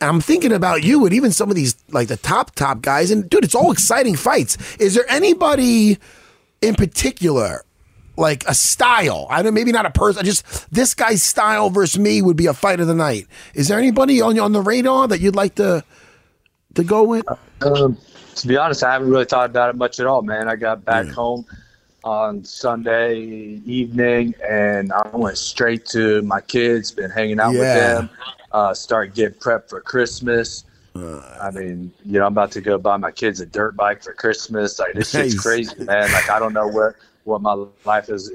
[0.00, 3.10] I'm thinking about you and even some of these like the top top guys.
[3.10, 4.56] And dude, it's all exciting fights.
[4.78, 5.98] Is there anybody
[6.62, 7.64] in particular?
[8.20, 9.54] Like a style, I don't.
[9.54, 10.20] Maybe not a person.
[10.20, 13.26] I just this guy's style versus me would be a fight of the night.
[13.54, 15.82] Is there anybody on on the radar that you'd like to
[16.74, 17.24] to go with?
[17.62, 17.96] Um,
[18.36, 20.48] to be honest, I haven't really thought about it much at all, man.
[20.48, 21.12] I got back Yeah.
[21.12, 21.46] home
[22.04, 23.16] on Sunday
[23.64, 28.10] evening and I went straight to my kids, been hanging out with them,
[28.52, 30.64] uh, start getting prepped for Christmas.
[30.94, 34.02] Uh, I mean, you know, I'm about to go buy my kids a dirt bike
[34.02, 34.78] for Christmas.
[34.78, 35.42] Like this shit's Nice.
[35.42, 36.10] crazy, man.
[36.12, 36.96] Like I don't know what
[37.30, 38.30] what my life is,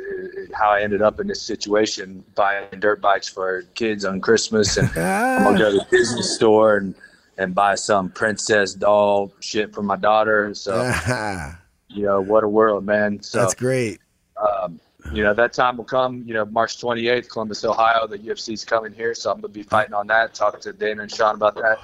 [0.53, 4.89] how I ended up in this situation buying dirt bikes for kids on Christmas, and
[4.97, 6.95] I'm gonna go to the Disney store and
[7.37, 10.53] and buy some princess doll shit for my daughter.
[10.55, 10.73] So
[11.89, 13.21] you know, what a world, man.
[13.21, 13.99] So That's great.
[14.37, 14.79] um,
[15.13, 16.23] you know, that time will come.
[16.25, 18.07] You know, March 28th, Columbus, Ohio.
[18.07, 20.33] The UFC's coming here, so I'm gonna be fighting on that.
[20.33, 21.79] Talk to Dana and Sean about that.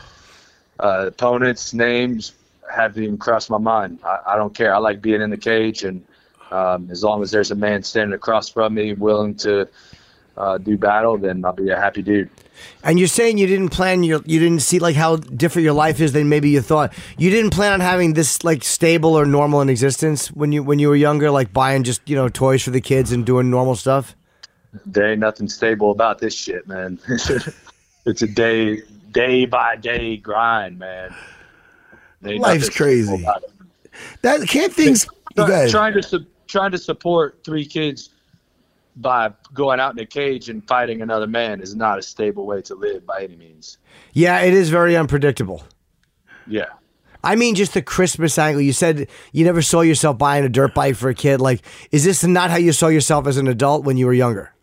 [0.80, 2.34] Uh, opponents, names
[2.74, 4.00] haven't even crossed my mind.
[4.04, 4.74] I, I don't care.
[4.74, 6.04] I like being in the cage, and
[6.52, 9.68] um, as long as there's a man standing across from me, willing to
[10.38, 12.30] uh, do battle, then I'll be a happy dude.
[12.84, 16.00] And you're saying you didn't plan your, you didn't see like how different your life
[16.00, 16.94] is than maybe you thought.
[17.18, 20.80] You didn't plan on having this like stable or normal in existence when you when
[20.80, 23.76] you were younger, like buying just you know toys for the kids and doing normal
[23.76, 24.16] stuff.
[24.86, 27.00] There ain't nothing stable about this shit, man.
[28.06, 31.14] it's a day day by day grind, man.
[32.22, 33.26] Life's crazy.
[34.22, 35.08] That can't things.
[35.36, 38.10] Try- trying to trying to support three kids
[38.98, 42.62] by going out in a cage and fighting another man is not a stable way
[42.62, 43.78] to live by any means.
[44.14, 45.64] Yeah, it is very unpredictable.
[46.46, 46.66] Yeah.
[47.24, 48.62] I mean, just the Christmas angle.
[48.62, 51.40] You said you never saw yourself buying a dirt bike for a kid.
[51.40, 51.62] Like,
[51.92, 54.54] is this not how you saw yourself as an adult when you were younger?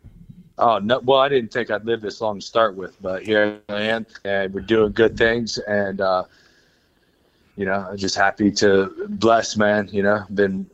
[0.58, 0.98] Oh no!
[0.98, 4.06] Well, I didn't think I'd live this long to start with, but here I am,
[4.24, 6.24] and we're doing good things, and uh,
[7.54, 9.88] you know, just happy to bless, man.
[9.92, 10.68] You know, been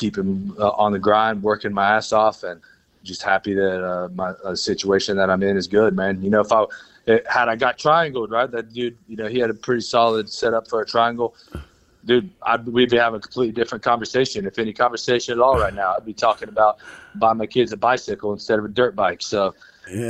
[0.00, 2.60] keeping uh, on the grind, working my ass off, and
[3.02, 6.22] just happy that uh, my uh, situation that I'm in is good, man.
[6.22, 6.64] You know, if I
[7.06, 10.30] it, had I got triangled, right, that dude, you know, he had a pretty solid
[10.30, 11.34] setup for a triangle.
[12.06, 14.46] Dude, I'd, we'd be having a completely different conversation.
[14.46, 16.78] If any conversation at all right now, I'd be talking about
[17.16, 19.20] buying my kids a bicycle instead of a dirt bike.
[19.20, 19.54] So,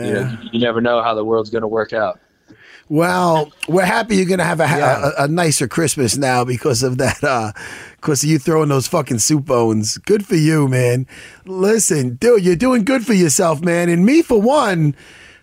[0.06, 2.20] you know, you never know how the world's going to work out.
[2.90, 5.10] Well, we're happy you're gonna have a, Yeah.
[5.16, 7.22] a, a nicer Christmas now because of that.
[7.24, 7.52] uh
[7.96, 9.96] Because you throwing those fucking soup bones.
[9.98, 11.06] Good for you, man.
[11.46, 13.88] Listen, dude, you're doing good for yourself, man.
[13.88, 14.96] And me, for one,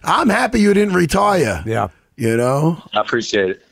[0.04, 1.64] I'm happy you didn't retire.
[1.66, 1.88] Yeah.
[2.18, 2.82] You know.
[2.94, 3.67] I appreciate it.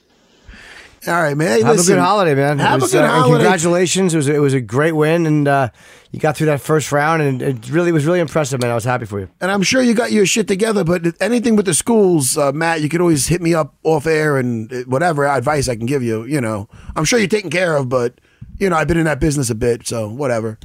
[1.08, 1.48] All right, man.
[1.48, 2.58] Hey, Have listen, a good holiday, man.
[2.60, 3.44] Have was, a good uh, holiday.
[3.44, 4.14] congratulations.
[4.14, 5.70] It was it was a great win, and uh,
[6.12, 8.72] you got through that first round, and it really was really impressive, man.
[8.72, 9.30] I was happy for you.
[9.40, 12.82] And I'm sure you got your shit together, but anything with the schools, uh, Matt,
[12.82, 16.02] you can always hit me up off air and uh, whatever advice I can give
[16.02, 16.24] you.
[16.24, 18.20] You know, I'm sure you're taken care of, but
[18.58, 20.58] you know, I've been in that business a bit, so whatever.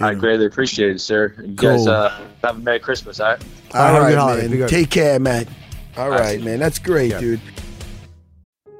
[0.00, 1.34] I greatly appreciate it, sir.
[1.38, 1.90] You guys Cool.
[1.90, 3.44] uh, have a Merry Christmas, all right?
[3.72, 4.68] All have a right, man.
[4.68, 5.48] Take care, Matt.
[5.96, 6.20] All right.
[6.20, 6.58] right, man.
[6.58, 7.40] That's great, dude.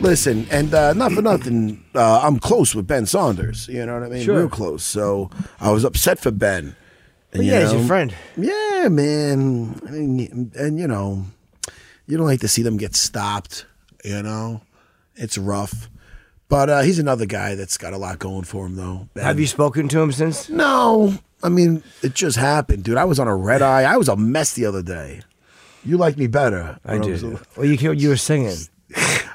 [0.00, 3.66] Listen, and uh, not for nothing, uh, I'm close with Ben Saunders.
[3.68, 4.22] You know what I mean?
[4.24, 4.38] Sure.
[4.38, 4.84] Real close.
[4.84, 5.28] So
[5.60, 6.76] I was upset for Ben.
[7.32, 8.14] And, yeah, you he's your friend.
[8.36, 9.80] Yeah, man.
[9.86, 11.24] I mean, and you know,
[12.06, 13.66] you don't like to see them get stopped.
[14.04, 14.62] You know,
[15.16, 15.88] it's rough.
[16.48, 19.08] But uh, he's another guy that's got a lot going for him, though.
[19.14, 19.24] Ben.
[19.24, 20.48] Have you spoken to him since?
[20.48, 22.96] No, I mean it just happened, dude.
[22.96, 23.82] I was on a red eye.
[23.82, 25.20] I was a mess the other day.
[25.84, 26.78] You like me better.
[26.84, 27.20] I did.
[27.22, 28.56] was- Well, you you were singing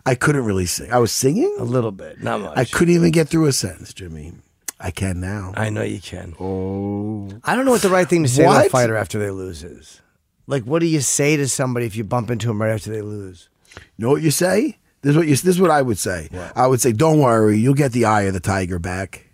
[0.06, 0.92] I couldn't really sing.
[0.92, 1.56] I was singing.
[1.60, 2.58] a little bit, not much.
[2.58, 4.34] I couldn't even get through a sentence, Jimmy.
[4.80, 5.54] I can now.
[5.56, 6.36] I know you can.
[6.40, 8.72] Oh, I don't know what the right thing to say to a What?
[8.72, 10.02] fighter after they lose is.
[10.46, 13.02] Like, what do you say to somebody if you bump into them right after they
[13.02, 13.48] lose?
[13.76, 14.78] You know what you say?
[15.02, 15.32] This is what you.
[15.36, 16.30] This is what I would say.
[16.56, 19.30] I would say, "Don't worry, you'll get the eye of the tiger back."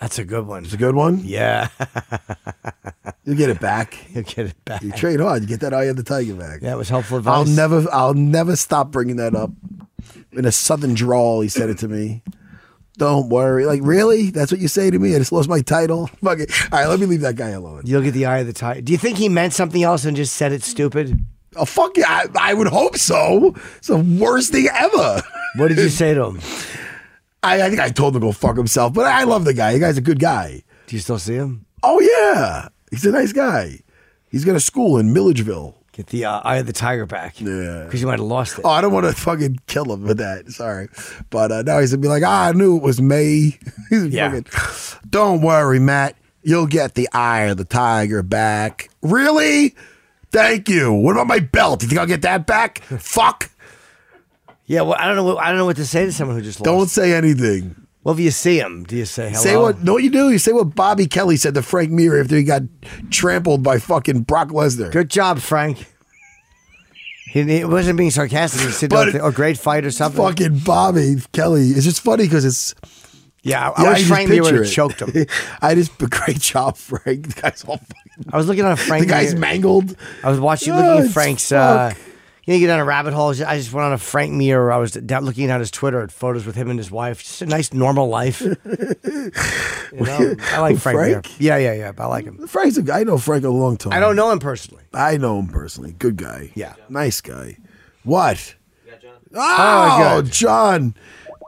[0.00, 0.64] That's a good one.
[0.64, 1.20] It's a good one.
[1.24, 1.68] Yeah,
[3.26, 3.98] You'll get it back.
[4.14, 4.82] you'll get it back.
[4.82, 5.42] You trade hard.
[5.42, 6.60] You get that eye of the tiger back.
[6.62, 7.34] Yeah, it was helpful advice.
[7.34, 7.84] I'll never.
[7.92, 9.50] I'll never stop bringing that up.
[10.32, 11.40] in a southern drawl.
[11.42, 12.22] He said it to me.
[12.98, 13.66] Don't worry.
[13.66, 14.30] Like, really?
[14.30, 15.14] That's what you say to me?
[15.14, 16.06] I just lost my title.
[16.24, 16.50] Fuck it.
[16.72, 17.82] All right, let me leave that guy alone.
[17.84, 18.80] You'll get the eye of the tiger.
[18.80, 21.18] Do you think he meant something else and just said it stupid?
[21.56, 22.04] Oh, fuck yeah.
[22.08, 23.54] I, I would hope so.
[23.78, 25.22] It's the worst thing ever.
[25.56, 26.40] What did you say to him?
[27.42, 29.72] I, I think I told him to go fuck himself, but I love the guy.
[29.72, 30.62] The guy's a good guy.
[30.86, 31.64] Do you still see him?
[31.82, 32.68] Oh, yeah.
[32.90, 33.80] He's a nice guy.
[34.30, 35.74] He's got a school in Milledgeville.
[35.92, 37.40] Get the uh, eye of the tiger back.
[37.40, 37.84] Yeah.
[37.84, 38.62] Because you might have lost it.
[38.64, 40.50] Oh, I don't want to fucking kill him with that.
[40.50, 40.88] Sorry.
[41.30, 43.58] But uh, now he's going to be like, ah, I knew it was me.
[43.90, 44.30] he's Yeah.
[44.40, 46.16] fucking, don't worry, Matt.
[46.42, 48.90] You'll get the eye of the tiger back.
[49.02, 49.74] Really?
[50.30, 50.92] Thank you.
[50.92, 51.82] What about my belt?
[51.82, 52.80] You think I'll get that back?
[52.98, 53.50] Fuck.
[54.66, 55.24] Yeah, well, I don't know.
[55.24, 56.64] What, I don't know what to say to someone who just lost.
[56.66, 57.85] Don't say anything.
[58.06, 59.42] Well, if you see him, do you say hello?
[59.42, 59.78] Say what?
[59.80, 60.30] What you do?
[60.30, 62.62] You say what Bobby Kelly said to Frank Mir after he got
[63.10, 64.92] trampled by fucking Brock Lesnar.
[64.92, 65.84] Good job, Frank.
[67.32, 68.60] He, he wasn't being sarcastic.
[68.60, 71.70] He said, But- "Oh, great fight or something." Fucking Bobby Kelly.
[71.70, 72.76] It's just funny because it's.
[73.42, 75.26] Yeah, I Yeah, wish just Frank Mir would have choked him.
[75.60, 77.34] I just great job, Frank.
[77.34, 78.30] The guy's all fucking.
[78.32, 79.06] I was looking at a Frank.
[79.06, 79.96] The guy's Mir- mangled.
[80.22, 81.50] I was watching, Oh, looking at it's Frank's.
[81.50, 81.92] Uh.
[82.46, 83.30] You know, you get down a rabbit hole.
[83.30, 84.70] I just went on a Frank Mir.
[84.70, 87.22] I was down, looking at his Twitter at photos with him and his wife.
[87.22, 88.42] Just a nice, normal life.
[89.92, 91.22] You know, I like Who, Frank, Mir.
[91.38, 91.92] Yeah, yeah, yeah.
[91.96, 92.46] I like him.
[92.48, 93.00] Frank's a guy.
[93.00, 93.92] I know Frank a long time.
[93.92, 94.82] I don't know him personally.
[94.92, 95.92] I know him personally.
[95.92, 96.50] Good guy.
[96.54, 96.74] Yeah.
[96.88, 97.56] Nice guy.
[98.02, 98.54] What?
[98.88, 98.98] Oh,
[99.34, 100.32] Oh, good.
[100.32, 100.94] John.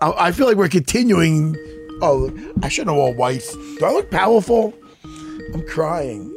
[0.00, 1.56] I, I feel like we're continuing.
[2.00, 2.30] Oh,
[2.62, 3.44] I should know all white.
[3.52, 4.72] Do I look powerful?
[5.52, 6.32] I'm crying.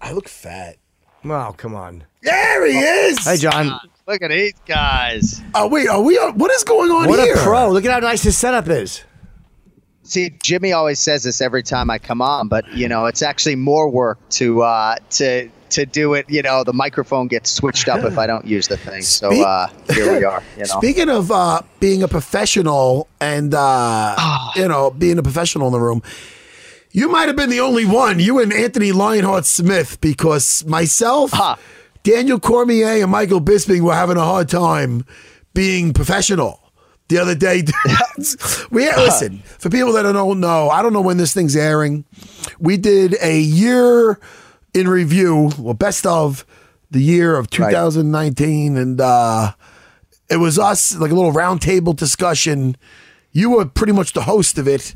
[0.00, 0.76] I look fat.
[1.24, 2.04] Oh, come on.
[2.22, 3.24] There he is.
[3.24, 3.78] Hey, John.
[4.06, 5.42] Look at these guys.
[5.54, 6.16] Oh wait, are we?
[6.18, 7.34] On, what is going on What here?
[7.34, 7.70] a pro.
[7.70, 9.04] Look at how nice his setup is.
[10.02, 13.56] See, Jimmy always says this every time I come on, but you know, it's actually
[13.56, 16.24] more work to uh, to to do it.
[16.30, 19.02] You know, the microphone gets switched up if I don't use the thing.
[19.02, 20.42] So Speak- uh, here we are.
[20.56, 24.16] You know, Speaking of uh, being a professional and uh,
[24.56, 26.02] you know being a professional in the room,
[26.92, 28.18] you might have been the only one.
[28.20, 31.30] You and Anthony Lionheart Smith, because myself,
[32.08, 35.04] Daniel Cormier, and Michael Bisping were having a hard time
[35.52, 36.72] being professional.
[37.08, 37.64] The other day,
[38.70, 40.70] we had, listen for people that don't know.
[40.70, 42.06] I don't know when this thing's airing.
[42.58, 44.18] We did a year
[44.72, 46.46] in review, well, best of
[46.90, 49.52] the year of 2019, and uh,
[50.30, 52.78] it was us like a little roundtable discussion.
[53.32, 54.94] You were pretty much the host of it,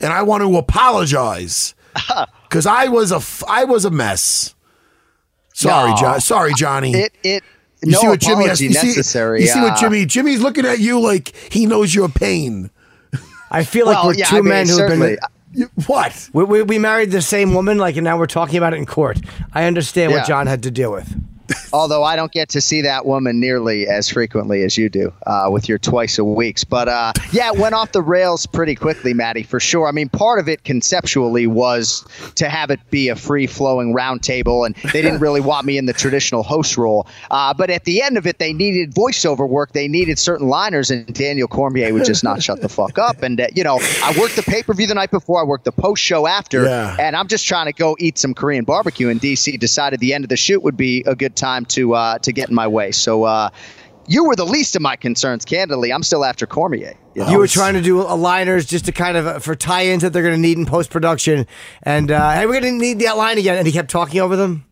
[0.00, 1.74] and I want to apologize
[2.48, 4.54] because I was a I was a mess.
[5.54, 5.96] Sorry, No.
[5.96, 6.20] John.
[6.20, 6.92] Sorry, Johnny.
[6.94, 7.42] it it
[7.82, 9.40] you no see what Jimmy has apology you see, necessary.
[9.42, 12.70] you see what Jimmy Jimmy's looking at you like he knows your pain.
[13.50, 15.18] I feel like Well, we're yeah, two I mean, men who have been.
[15.86, 16.28] what?
[16.32, 18.86] We, we, we married the same woman, like, and now we're talking about it in
[18.86, 19.20] court.
[19.52, 20.18] I understand Yeah.
[20.18, 21.08] what John had to deal with.
[21.74, 25.48] Although I don't get to see that woman nearly as frequently as you do uh,
[25.50, 26.62] with your twice a weeks.
[26.62, 29.88] But uh, yeah, it went off the rails pretty quickly, Maddie, for sure.
[29.88, 32.06] I mean, part of it conceptually was
[32.36, 35.86] to have it be a free flowing roundtable, and they didn't really want me in
[35.86, 37.08] the traditional host role.
[37.28, 39.72] Uh, but at the end of it, they needed voiceover work.
[39.72, 43.20] They needed certain liners, and Daniel Cormier would just not shut the fuck up.
[43.24, 45.64] And, uh, you know, I worked the pay per view the night before, I worked
[45.64, 46.96] the post show after, Yeah.
[47.00, 49.08] and I'm just trying to go eat some Korean barbecue.
[49.08, 52.18] And DC decided the end of the shoot would be a good time to uh,
[52.18, 52.92] to get in my way.
[52.92, 53.50] So uh,
[54.06, 55.44] you were the least of my concerns.
[55.44, 56.94] Candidly, I'm still after Cormier.
[57.14, 57.30] you know?
[57.30, 60.22] You were trying to do aligners just to kind of uh, for tie-ins that they're
[60.22, 61.46] going to need in post production,
[61.82, 63.56] and uh, hey, we're going to need that line again.
[63.56, 64.64] And he kept talking over them.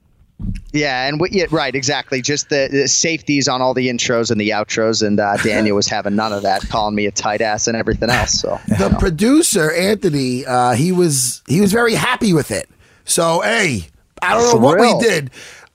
[0.73, 2.21] Yeah, and we, yeah, right, exactly.
[2.21, 5.87] Just the, the safeties on all the intros and the outros, and uh, Daniel was
[5.87, 8.41] having none of that, calling me a tight ass and everything else.
[8.41, 12.69] So The producer Anthony, uh, he was he was very happy with it.
[13.05, 13.87] So hey,
[14.21, 15.31] I don't know what we did.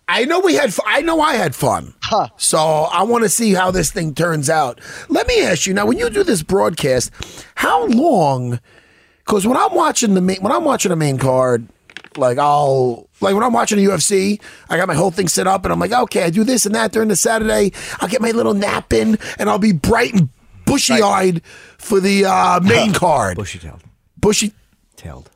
[0.10, 0.74] I know we had.
[0.74, 1.94] fu- I know I had fun.
[2.38, 4.80] So I want to see how this thing turns out.
[5.10, 7.12] Let me ask you now: when you do this broadcast,
[7.56, 8.60] how long?
[9.26, 11.68] Because when I'm watching the main, when I'm watching a main card,
[12.16, 15.66] like I'll like when I'm watching the UFC, I got my whole thing set up,
[15.66, 17.74] and I'm like, okay, I do this and that during the Saturday.
[18.00, 20.30] I'll get my little nap in, and I'll be bright and
[20.66, 21.42] bushy eyed
[21.78, 23.36] for the uh, main card.
[23.38, 23.82] Bushy tailed.
[24.20, 24.54] Bushy.
[24.96, 25.30] Tailed.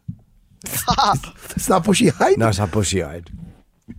[0.63, 2.37] It's not bushy eyed.
[2.37, 3.29] No, it's not bushy eyed.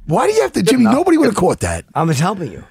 [0.07, 0.85] Why do you have to, Jimmy?
[0.85, 1.85] Nobody would have caught that.
[1.95, 2.65] I'm just helping you.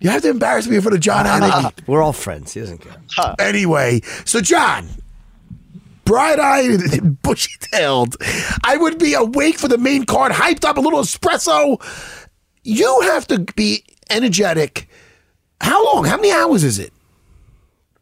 [0.00, 1.72] You have to embarrass me in front of Jon Anik.
[1.86, 2.52] We're all friends.
[2.52, 3.34] He doesn't care.
[3.38, 4.86] anyway, so John,
[6.04, 8.16] bright eyed, bushy tailed,
[8.64, 11.80] I would be awake for the main card, hyped up, a little espresso.
[12.64, 14.88] You have to be energetic.
[15.60, 16.04] How long?
[16.04, 16.92] How many hours is it?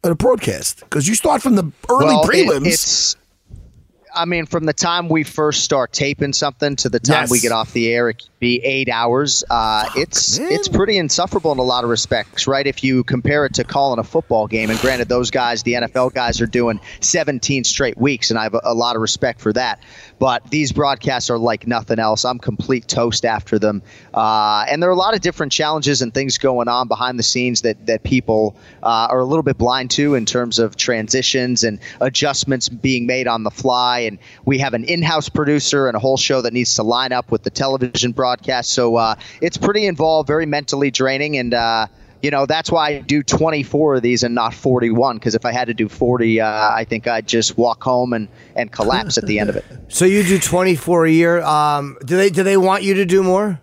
[0.03, 0.81] At a broadcast?
[0.81, 2.65] Because you start from the early Well, it- prelims.
[2.67, 3.15] it's,
[4.15, 7.31] I mean, from the time we first start taping something to the time Yes.
[7.31, 9.41] we get off the air, it, be eight hours.
[9.49, 12.67] Uh, it's it's pretty insufferable in a lot of respects, right?
[12.67, 16.13] If you compare it to calling a football game, and granted, those guys, the NFL
[16.13, 19.53] guys, are doing 17 straight weeks, and I have a, a lot of respect for
[19.53, 19.81] that.
[20.19, 22.25] But these broadcasts are like nothing else.
[22.25, 23.81] I'm complete toast after them,
[24.13, 27.23] uh, and there are a lot of different challenges and things going on behind the
[27.23, 31.63] scenes that that people uh, are a little bit blind to in terms of transitions
[31.63, 33.99] and adjustments being made on the fly.
[33.99, 37.31] And we have an in-house producer and a whole show that needs to line up
[37.31, 38.32] with the television broadcast.
[38.67, 41.87] So uh, it's pretty involved, very mentally draining, and uh,
[42.21, 45.17] you know that's why I do 24 of these and not 41.
[45.17, 48.27] Because if I had to do 40, uh, I think I'd just walk home and,
[48.55, 49.65] and collapse at the end of it.
[49.89, 51.41] So you do 24 a year.
[51.43, 53.61] Um, do they do they want you to do more?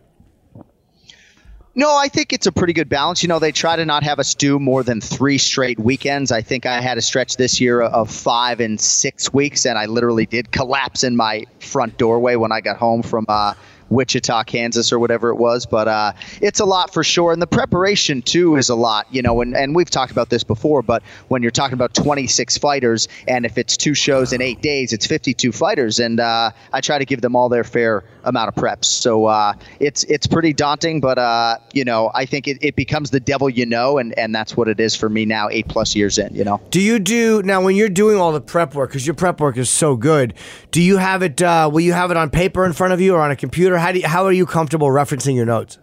[1.75, 3.23] No, I think it's a pretty good balance.
[3.23, 6.33] You know, they try to not have us do more than three straight weekends.
[6.33, 9.87] I think I had a stretch this year of five and six weeks, and I
[9.87, 13.55] literally did collapse in my front doorway when I got home from uh,
[13.91, 15.67] Wichita, Kansas, or whatever it was.
[15.67, 17.33] But uh, it's a lot for sure.
[17.33, 20.45] And the preparation, too, is a lot, you know, and, and we've talked about this
[20.45, 24.63] before, but when you're talking about 26 fighters, and if it's two shows in eight
[24.63, 25.99] days, it's 52 fighters.
[25.99, 28.85] And uh, I try to give them all their fair amount of preps.
[28.85, 33.11] So uh, it's it's pretty daunting, but, uh, you know, I think it, it becomes
[33.11, 35.95] the devil you know, and, and that's what it is for me now, eight plus
[35.95, 36.61] years in, you know.
[36.71, 39.57] Do you do now when you're doing all the prep work because your prep work
[39.57, 40.35] is so good?
[40.71, 41.43] Do you have it?
[41.43, 43.79] Uh, will you have it on paper in front of you or on a computer?
[43.81, 45.79] How do you, how are you comfortable referencing your notes?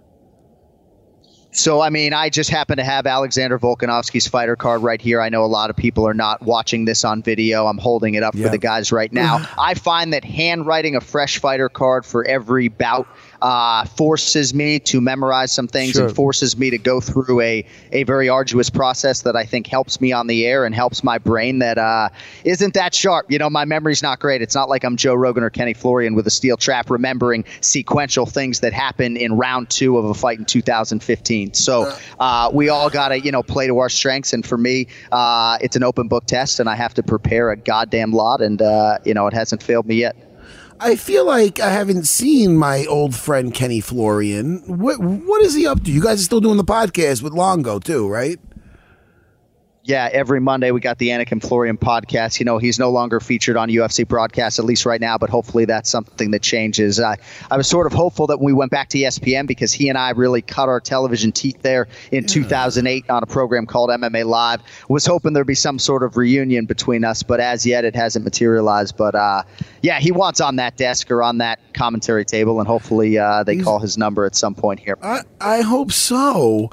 [1.52, 5.20] So, I mean, I just happen to have Alexander Volkanovski's fighter card right here.
[5.20, 7.66] I know a lot of people are not watching this on video.
[7.66, 9.48] I'm holding it up for the guys right now.
[9.60, 13.08] I find that handwriting a fresh fighter card for every bout
[13.42, 16.08] uh, forces me to memorize some things Sure.
[16.08, 20.02] and forces me to go through a, a very arduous process that I think helps
[20.02, 22.10] me on the air and helps my brain that uh,
[22.44, 23.32] isn't that sharp.
[23.32, 24.42] You know, my memory's not great.
[24.42, 28.26] It's not like I'm Joe Rogan or Kenny Florian with a steel trap remembering sequential
[28.26, 31.54] things that happen in round two of a fight in 2015.
[31.54, 34.34] So uh, we all got to, you know, play to our strengths.
[34.34, 37.58] And for me, uh, it's an open book test, and I have to prepare a
[37.58, 38.42] goddamn lot.
[38.42, 40.16] And, uh, you know, it hasn't failed me yet.
[40.80, 44.62] I feel like I haven't seen my old friend Kenny Florian.
[44.68, 45.92] What what is he up to?
[45.92, 48.40] You guys are still doing the podcast with Longo too, right?
[49.88, 52.40] Yeah, every Monday we got the Anik and Florian podcast.
[52.40, 55.64] You know, he's no longer featured on UFC broadcasts, at least right now, but hopefully
[55.64, 57.00] that's something that changes.
[57.00, 57.16] I
[57.50, 59.98] I was sort of hopeful that when we went back to ESPN because he and
[59.98, 64.62] I really cut our television teeth there in 2008 on a program called MMA Live.
[64.90, 68.26] Was hoping there'd be some sort of reunion between us, but as yet it hasn't
[68.26, 68.98] materialized.
[68.98, 69.44] But uh,
[69.84, 73.56] yeah, he wants on that desk or on that commentary table, and hopefully uh, they
[73.56, 74.98] call his number at some point here.
[75.02, 76.72] I I hope so.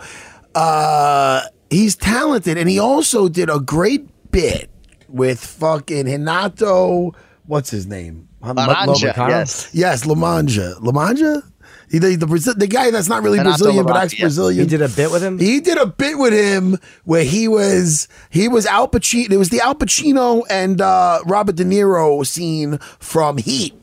[0.53, 4.71] Uh, he's talented, and he also did a great bit
[5.09, 7.13] with fucking Renato.
[7.47, 8.29] What's his name?
[8.43, 9.71] Laranja, yes.
[9.73, 10.75] yes, Lamanja.
[10.81, 11.43] Lamanja.
[11.91, 14.65] He, the, the, Brazil- the guy that's not really Renato Brazilian but Laranja, ex-Brazilian.
[14.65, 15.39] He did a bit with him.
[15.39, 19.31] He did a bit with him where he was he was Al Pacino.
[19.33, 23.75] It was the Al Pacino and uh, Robert De Niro scene from Heat.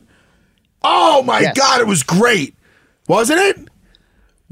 [0.82, 1.56] Oh my Yes.
[1.56, 2.56] god, it was great,
[3.08, 3.68] wasn't it?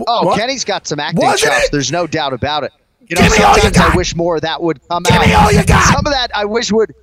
[0.07, 0.39] Oh, What?
[0.39, 1.69] Kenny's got some acting chops.
[1.71, 2.73] There's no doubt about it.
[3.11, 3.93] You know, Give me all you sometimes got.
[3.95, 5.27] I wish more of that would come Give out.
[5.27, 5.85] me all you got.
[5.93, 6.95] Some of that I wish would.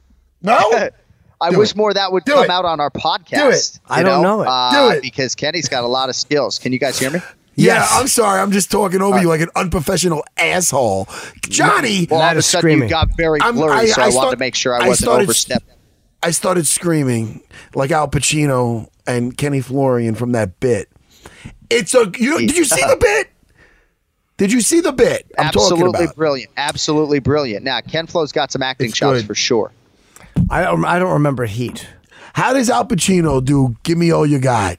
[0.42, 0.58] No,
[1.42, 1.78] I Do wish it.
[1.78, 2.50] more of that would Do come it.
[2.50, 3.30] out on our podcast.
[3.38, 3.80] Do it.
[3.90, 4.48] I you don't know it.
[4.50, 5.02] Uh, Do it.
[5.02, 6.58] because Kenny's got a lot of skills.
[6.60, 7.20] Can you guys hear me?
[7.60, 7.90] Yeah, Yes.
[7.92, 8.40] I'm sorry.
[8.40, 11.08] I'm just talking over you like an unprofessional asshole,
[11.42, 12.08] Johnny.
[12.08, 12.84] Well, all of a sudden screaming.
[12.84, 14.86] you got very I'm- blurry, I- so I, I wanted start- to make sure I
[14.86, 15.74] I wasn't started- overstepping.
[16.22, 17.42] I started screaming
[17.74, 20.88] like Al Pacino and Kenny Florian from that bit.
[21.72, 22.12] It's a.
[22.20, 23.30] You did you see the bit?
[24.38, 25.26] Did you see the bit?
[25.38, 26.16] I'm talking Absolutely about.
[26.16, 26.52] brilliant.
[26.58, 27.64] Absolutely brilliant.
[27.66, 29.28] Now, Ken Flo's got some acting It's chops good.
[29.28, 29.72] for sure.
[30.50, 31.88] I don't, I don't remember Heat.
[32.34, 33.76] How does Al Pacino do?
[33.84, 34.78] Give me all you got.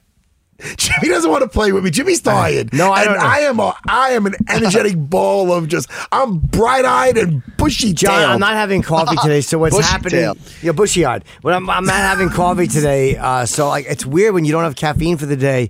[0.75, 1.89] Jimmy doesn't want to play with me.
[1.89, 2.73] Jimmy's tired.
[2.73, 3.23] no, I don't know.
[3.25, 3.75] I am a.
[3.87, 5.89] I am an energetic ball of just.
[6.11, 8.29] I'm bright eyed and bushy John.
[8.29, 10.11] I'm not having coffee today, so what's Bushy happening?
[10.19, 10.37] tail.
[10.61, 11.23] Yeah, bushy eyed.
[11.41, 14.63] But I'm, I'm not having coffee today, uh, so like it's weird when you don't
[14.63, 15.69] have caffeine for the day.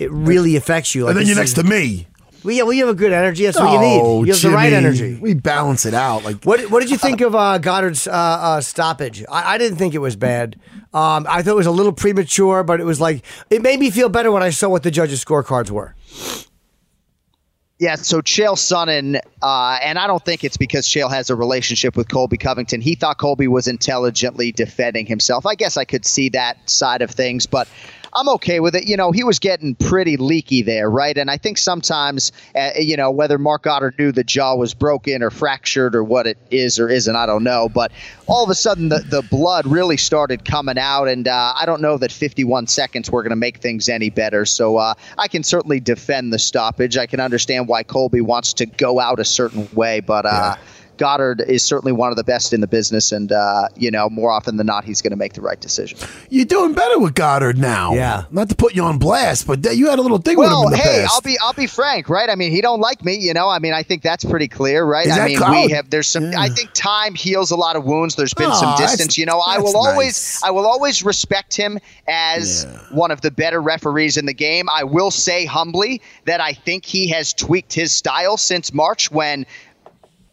[0.00, 1.04] It really affects you.
[1.04, 2.08] Like and then you're is- next to me.
[2.44, 3.44] Well, yeah, well, you have a good energy.
[3.46, 4.26] That's what you Oh, need.
[4.28, 5.18] You have the right Jimmy, energy.
[5.20, 6.24] We balance it out.
[6.24, 9.24] Like What What did you think of uh, Goddard's uh, uh, stoppage?
[9.30, 10.56] I, I didn't think it was bad.
[10.92, 13.90] Um, I thought it was a little premature, but it was like it made me
[13.90, 15.94] feel better when I saw what the judges' scorecards were.
[17.80, 21.96] Yeah, so Chael Sonnen, uh, and I don't think it's because Chael has a relationship
[21.96, 22.80] with Colby Covington.
[22.80, 25.44] He thought Colby was intelligently defending himself.
[25.44, 27.66] I guess I could see that side of things, but
[28.14, 28.86] I'm okay with it.
[28.86, 31.16] You know, he was getting pretty leaky there, right?
[31.16, 35.22] And I think sometimes, uh, you know, whether Marc Goddard knew the jaw was broken
[35.22, 37.68] or fractured or what it is or isn't, I don't know.
[37.68, 37.90] But
[38.26, 41.08] all of a sudden, the, the blood really started coming out.
[41.08, 44.44] And uh, I don't know that 51 seconds were going to make things any better.
[44.44, 46.96] So uh, I can certainly defend the stoppage.
[46.96, 50.00] I can understand why Colby wants to go out a certain way.
[50.00, 50.64] But, uh, yeah.
[50.96, 54.30] Goddard is certainly one of the best in the business, and uh, you know more
[54.30, 55.98] often than not, he's going to make the right decision.
[56.30, 57.94] You're doing better with Goddard now.
[57.94, 60.74] Yeah, not to put you on blast, but you had a little thing well, with
[60.74, 61.14] him in hey, past.
[61.14, 62.28] I'll be I'll be frank, right?
[62.28, 63.16] I mean, he don't like me.
[63.16, 65.06] You know, I mean, I think that's pretty clear, right?
[65.06, 65.64] Is I that mean, cloud?
[65.66, 66.30] we have there's some.
[66.32, 66.40] Yeah.
[66.40, 68.16] I think time heals a lot of wounds.
[68.16, 69.16] There's been Oh, some distance.
[69.18, 70.40] You know, I that's will always.
[70.44, 71.78] I will always respect him
[72.08, 72.78] as Yeah.
[72.96, 74.68] one of the better referees in the game.
[74.72, 79.46] I will say humbly that I think he has tweaked his style since March when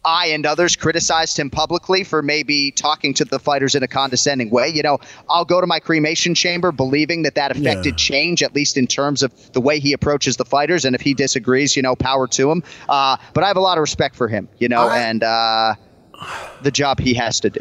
[0.04, 4.50] I and others criticized him publicly for maybe talking to the fighters in a condescending
[4.50, 4.68] way.
[4.68, 4.98] You know,
[5.30, 7.96] I'll go to my cremation chamber believing that that affected Yeah.
[7.96, 10.84] change, at least in terms of the way he approaches the fighters.
[10.84, 12.62] And if he disagrees, you know, power to him.
[12.88, 15.74] Uh, but I have a lot of respect for him, you know, I- and uh,
[16.62, 17.60] the job he has to do.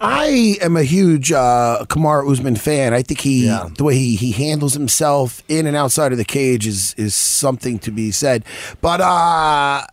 [0.00, 2.92] I am a huge uh, Kamaru Usman fan.
[2.92, 3.68] I think he, Yeah.
[3.76, 7.78] the way he, he handles himself in and outside of the cage is is something
[7.80, 8.44] to be said.
[8.80, 9.84] But uh,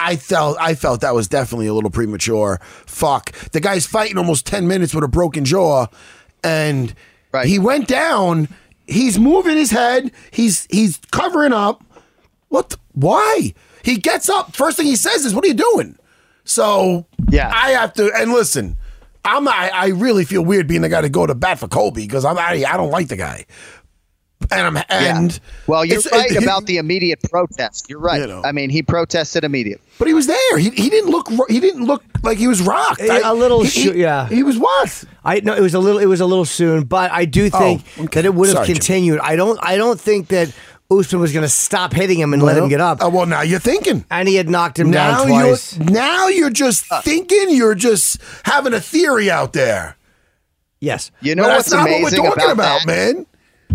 [0.00, 2.58] I felt I felt that was definitely a little premature.
[2.86, 5.86] Fuck, the guy's fighting almost ten minutes with a broken jaw,
[6.42, 6.94] and
[7.32, 7.46] Right.
[7.46, 8.48] he went down.
[8.86, 10.10] He's moving his head.
[10.32, 11.84] He's he's covering up.
[12.48, 12.70] What?
[12.70, 13.54] The, why?
[13.84, 14.56] He gets up.
[14.56, 15.96] First thing he says is, "What are you doing?"
[16.44, 17.52] So Yeah.
[17.54, 18.10] I have to.
[18.16, 18.76] And listen,
[19.24, 22.02] I'm I, I really feel weird being the guy to go to bat for Colby
[22.02, 23.44] because I'm I, I don't like the guy.
[24.52, 27.86] And I'm and Well, you're right it- about the immediate protest.
[27.88, 28.20] You're right.
[28.20, 28.42] You know.
[28.44, 29.84] I mean, he protested immediately.
[29.98, 30.58] But he was there.
[30.58, 31.28] He, he didn't look.
[31.48, 33.00] He didn't look like he was rocked.
[33.00, 34.28] A- a little he, sho- he- yeah.
[34.28, 35.04] He was what?
[35.24, 37.82] I know it was a little it was a little soon, but I do think
[37.98, 38.22] Oh, okay.
[38.22, 38.76] that it would have Sorry, Jim.
[38.76, 39.20] continued.
[39.20, 40.52] I don't I don't think that
[40.90, 42.98] Usman was going to stop hitting him and let him get up.
[43.00, 44.04] Oh, well, now you're thinking.
[44.10, 45.78] and he had knocked him Now down you're twice.
[45.78, 47.00] now you're just Uh.
[47.02, 47.50] thinking.
[47.50, 49.96] You're just having a theory out there.
[50.80, 51.10] Yes.
[51.20, 52.86] You know But what's that's not what amazing we're talking about, that?
[52.86, 53.26] man.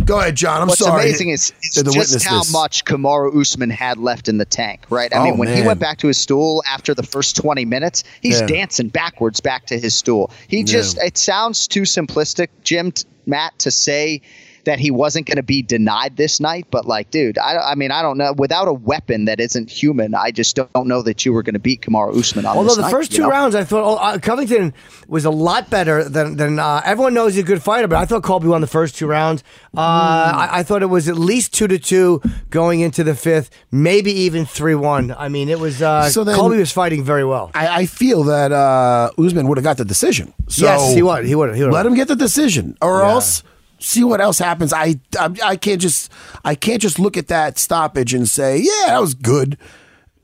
[0.03, 0.61] Go ahead, John.
[0.61, 1.03] I'm What's sorry.
[1.03, 5.13] amazing is, is just witness how much Kamaru Usman had left in the tank, right?
[5.13, 8.03] I Oh, mean, when he went back to his stool after the first 20 minutes,
[8.21, 8.47] he's Yeah.
[8.47, 10.31] dancing backwards back to his stool.
[10.47, 14.21] He just, it sounds too simplistic, Jim, t- Matt, to say
[14.66, 16.68] that he wasn't going to be denied this night.
[16.72, 18.34] But, like, dude, I, I mean, I don't know.
[18.38, 21.59] Without a weapon that isn't human, I just don't know that you were going to
[21.59, 23.30] beat Kamaru Usman on Although this the night, first two know?
[23.30, 24.74] rounds, I thought oh, uh, Covington
[25.07, 28.05] was a lot better than than uh, everyone knows he's a good fighter, but I
[28.05, 29.43] thought Colby won the first two rounds.
[29.76, 33.49] Uh, I, I thought it was at least two to two going into the fifth,
[33.72, 35.11] maybe even three one.
[35.11, 37.51] I mean, it was uh, So then- Colby was fighting very well.
[37.53, 40.34] I, I feel that uh, Usman would have got the decision.
[40.47, 41.26] So yes, he would.
[41.26, 41.55] He would.
[41.55, 41.74] He would.
[41.74, 43.11] let him get the decision, or Yeah.
[43.11, 43.43] else
[43.86, 44.73] see what else happens.
[44.73, 46.11] I, I I can't just
[46.43, 49.57] I can't just look at that stoppage and say, yeah, that was good.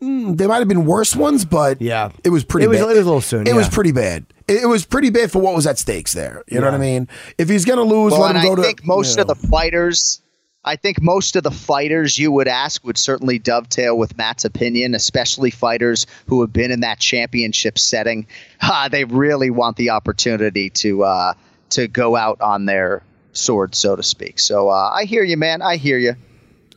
[0.02, 2.10] Mm, there might have been worse ones, but Yeah.
[2.24, 2.66] it was pretty.
[2.66, 2.86] It was- bad.
[2.86, 4.26] it was a little soon, It was pretty bad.
[4.48, 6.44] It, it was pretty bad for what was at stakes there.
[6.48, 7.08] You know what I mean?
[7.38, 8.62] If he's gonna lose, Well, let him go I to.
[8.64, 10.22] think most you of the fighters,
[10.66, 14.96] I think most of the fighters you would ask would certainly dovetail with Matt's opinion,
[14.96, 18.26] especially fighters who have been in that championship setting.
[18.64, 21.34] Ah, they really want the opportunity to uh,
[21.72, 23.04] to go out on their
[23.34, 24.40] sword, so to speak.
[24.40, 25.62] So uh, I hear you, man.
[25.62, 26.16] I hear you.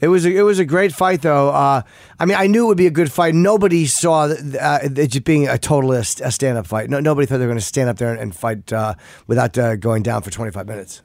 [0.01, 1.49] It was a, it was a great fight though.
[1.49, 1.83] Uh,
[2.19, 3.35] I mean, I knew it would be a good fight.
[3.35, 6.91] Nobody saw uh, it just being a total a stand up fight.
[6.91, 8.95] No, nobody thought they were going to stand up there and, and fight uh,
[9.27, 11.01] without uh, going down for twenty five minutes.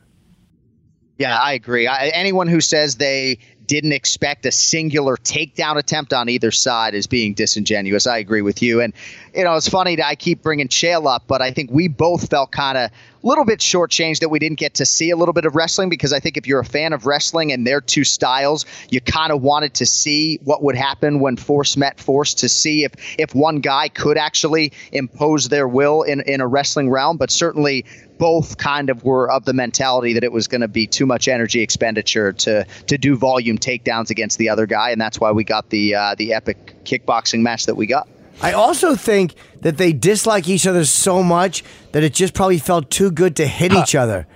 [1.17, 1.85] Yeah, I agree.
[1.85, 7.07] I, anyone who says they didn't expect a singular takedown attempt on either side is
[7.07, 8.07] being disingenuous.
[8.07, 8.81] I agree with you.
[8.81, 8.93] And,
[9.39, 12.29] you know, it's funny that I keep bringing Chael up, but I think we both
[12.29, 15.31] felt kind of a little bit shortchanged that we didn't get to see a little
[15.31, 18.03] bit of wrestling because I think if you're a fan of wrestling and their two
[18.03, 22.49] styles, you kind of wanted to see what would happen when force met force to
[22.49, 27.15] see if, if one guy could actually impose their will in, in a wrestling realm.
[27.15, 27.85] But certainly
[28.17, 31.29] both kind of were of the mentality that it was going to be too much
[31.29, 35.45] energy expenditure to to do volume takedowns against the other guy, and that's why we
[35.45, 38.09] got the uh, the epic kickboxing match that we got.
[38.41, 42.89] I also think that they dislike each other so much that it just probably felt
[42.89, 44.27] too good to hit each other.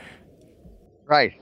[1.06, 1.34] Right.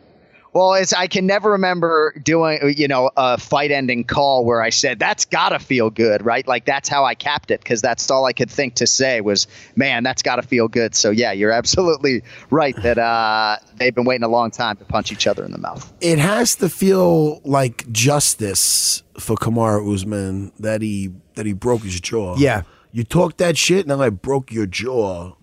[0.53, 4.69] Well, it's I can never remember doing you know a fight ending call where I
[4.69, 6.45] said that's gotta feel good, right?
[6.45, 9.47] Like that's how I capped it because that's all I could think to say was,
[9.77, 10.93] man, that's gotta feel good.
[10.93, 15.11] So yeah, you're absolutely right that uh, they've been waiting a long time to punch
[15.13, 15.91] each other in the mouth.
[16.01, 21.99] it has to feel like justice for Kamaru Usman that he that he broke his
[21.99, 22.35] jaw.
[22.37, 22.63] Yeah.
[22.91, 25.33] you talked that shit, and then I broke your jaw.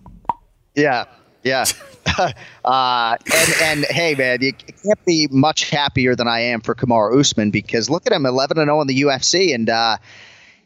[0.75, 1.05] Yeah.
[1.43, 1.65] Yeah.
[2.65, 7.19] uh, and and hey man, you can't be much happier than I am for Kamaru
[7.19, 9.97] Usman because look at him, 11 and 0 in the UFC, and uh,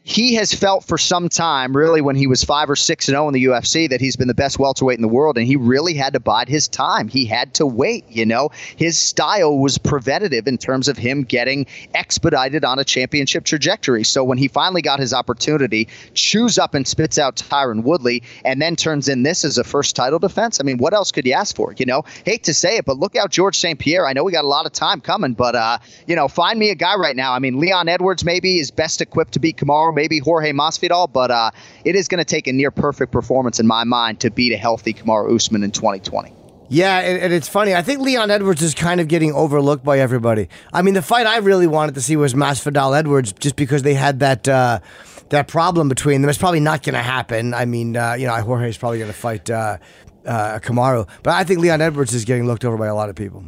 [0.06, 3.26] he has felt for some time, really, when he was five or six and zero
[3.26, 5.94] in the UFC, that he's been the best welterweight in the world, and he really
[5.94, 7.08] had to bide his time.
[7.08, 8.04] He had to wait.
[8.10, 13.44] You know, his style was preventative in terms of him getting expedited on a championship
[13.44, 14.04] trajectory.
[14.04, 18.60] So when he finally got his opportunity, chews up and spits out Tyron Woodley, and
[18.60, 20.60] then turns in this as a first title defense.
[20.60, 21.72] I mean, what else could you ask for?
[21.78, 23.78] You know, hate to say it, but look out, George St.
[23.78, 24.06] Pierre.
[24.06, 26.68] I know we got a lot of time coming, but uh, you know, find me
[26.68, 27.32] a guy right now.
[27.32, 31.30] I mean, Leon Edwards maybe is best equipped to beat Kamaru maybe Jorge Masvidal, but
[31.30, 31.50] uh,
[31.84, 34.56] it is going to take a near perfect performance in my mind to beat a
[34.56, 36.32] healthy Kamaru Usman in 2020.
[36.68, 37.74] Yeah, and, it's funny.
[37.74, 40.48] I think Leon Edwards is kind of getting overlooked by everybody.
[40.72, 43.94] I mean, the fight I really wanted to see was Masvidal Edwards, just because they
[43.94, 44.80] had that uh,
[45.28, 46.28] that problem between them.
[46.30, 47.54] It's probably not going to happen.
[47.54, 49.78] I mean, uh, you know, Jorge is probably going to fight uh,
[50.24, 53.14] uh, Kamaru, but I think Leon Edwards is getting looked over by a lot of
[53.14, 53.44] people.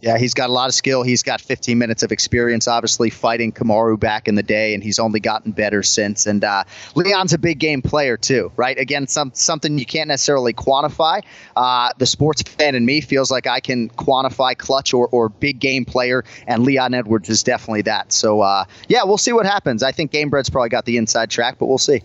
[0.00, 1.02] Yeah, he's got a lot of skill.
[1.02, 5.00] He's got 15 minutes of experience, obviously fighting Kamaru back in the day, and he's
[5.00, 6.24] only gotten better since.
[6.24, 6.62] And uh,
[6.94, 8.78] Leon's a big game player too, right?
[8.78, 11.24] Again, some something you can't necessarily quantify.
[11.56, 15.58] Uh, the sports fan in me feels like I can quantify clutch or, or big
[15.58, 18.12] game player, and Leon Edwards is definitely that.
[18.12, 19.82] So uh, yeah, we'll see what happens.
[19.82, 22.02] I think Gamebred's probably got the inside track, but we'll see.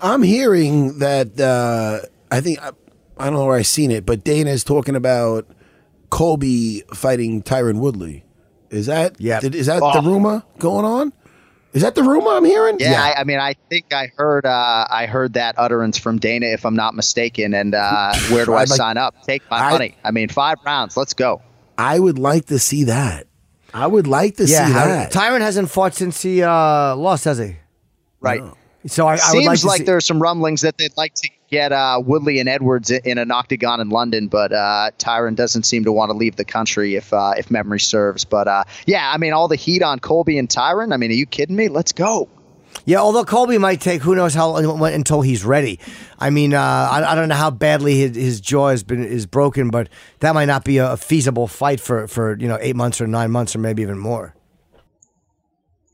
[0.00, 2.72] I'm hearing that uh, I think I,
[3.18, 5.46] I don't know where I've seen it, but Dana is talking about
[6.10, 8.24] Colby fighting Tyron Woodley.
[8.70, 9.40] Is that yeah?
[9.42, 10.00] Is that oh.
[10.00, 11.12] the rumor going on?
[11.72, 12.78] Is that the rumor I'm hearing?
[12.80, 13.02] Yeah, yeah.
[13.02, 16.64] I, I, mean, I think I heard uh, I heard that utterance from Dana, if
[16.64, 17.52] I'm not mistaken.
[17.52, 19.22] And uh, where do I like, sign up?
[19.24, 19.96] Take my I, money.
[20.02, 20.96] I mean, five rounds.
[20.96, 21.42] Let's go.
[21.76, 23.26] I would like to see that.
[23.74, 25.12] I would like to yeah, see that.
[25.12, 27.56] Tyron hasn't fought since he uh, lost, has he?
[28.20, 28.42] Right.
[28.42, 28.56] No.
[28.86, 31.28] So I, I seems like, like see- there are some rumblings that they'd like to
[31.50, 35.84] get uh, Woodley and Edwards in an octagon in London, but uh, Tyron doesn't seem
[35.84, 38.24] to want to leave the country if uh, if memory serves.
[38.24, 40.92] But uh, yeah, I mean, all the heat on Colby and Tyron.
[40.92, 41.68] I mean, are you kidding me?
[41.68, 42.28] Let's go.
[42.84, 45.80] Yeah, although Colby might take who knows how long until he's ready.
[46.20, 49.26] I mean, uh, I, I, don't know how badly his, his, jaw has been is
[49.26, 49.88] broken, but
[50.20, 53.32] that might not be a, feasible fight for for you know eight months or nine
[53.32, 54.35] months or maybe even more.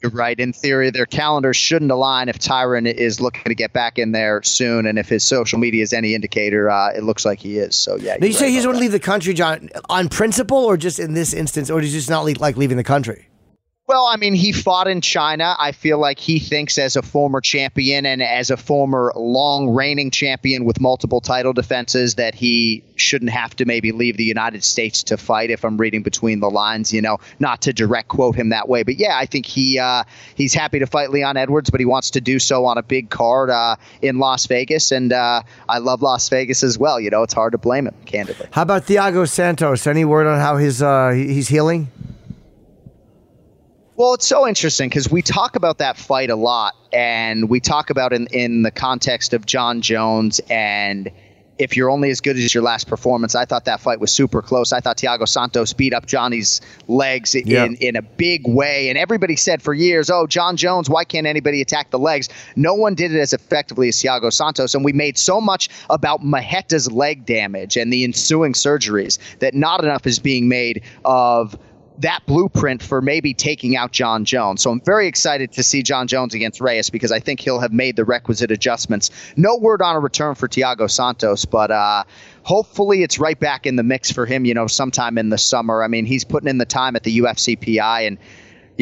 [0.02, 0.38] You're right.
[0.38, 4.42] In theory, their calendars shouldn't align if Tyron is looking to get back in there
[4.42, 7.76] soon, and if his social media is any indicator, uh, it looks like he is.
[7.76, 8.16] So yeah.
[8.20, 10.98] Now you say he doesn't want to leave the country, John, on principle, or just
[10.98, 13.28] in this instance, or does he just not like leaving the country?
[13.88, 15.56] Well, I mean, he fought in China.
[15.58, 20.12] I feel like he thinks as a former champion and as a former long reigning
[20.12, 25.02] champion with multiple title defenses that he shouldn't have to maybe leave the United States
[25.02, 28.50] to fight if I'm reading between the lines, you know, not to direct quote him
[28.50, 28.84] that way.
[28.84, 30.04] But yeah, I think he uh,
[30.36, 33.10] he's happy to fight Leon Edwards, but he wants to do so on a big
[33.10, 34.92] card uh, in Las Vegas.
[34.92, 37.00] And uh, I love Las Vegas as well.
[37.00, 38.46] You know, it's hard to blame him, candidly.
[38.52, 39.88] How about Thiago Santos?
[39.88, 41.88] Any word on how his uh, he's healing?
[43.96, 47.90] Well, it's so interesting because we talk about that fight a lot, and we talk
[47.90, 51.10] about in in the context of Jon Jones and
[51.58, 53.34] if you're only as good as your last performance.
[53.34, 54.72] I thought that fight was super close.
[54.72, 57.64] I thought Thiago Santos beat up Johnny's legs yeah.
[57.64, 58.88] in, in a big way.
[58.88, 62.28] And everybody said for years, oh, Jon Jones, why can't anybody attack the legs?
[62.56, 64.74] No one did it as effectively as Thiago Santos.
[64.74, 69.84] And we made so much about Marreta's leg damage and the ensuing surgeries that not
[69.84, 71.56] enough is being made of–
[71.98, 74.62] that blueprint for maybe taking out Jon Jones.
[74.62, 77.72] So I'm very excited to see Jon Jones against Reyes because I think he'll have
[77.72, 79.10] made the requisite adjustments.
[79.36, 82.04] No word on a return for Thiago Santos, but uh,
[82.42, 85.82] hopefully it's right back in the mix for him, you know, sometime in the summer.
[85.82, 88.18] I mean, he's putting in the time at the UFCPI and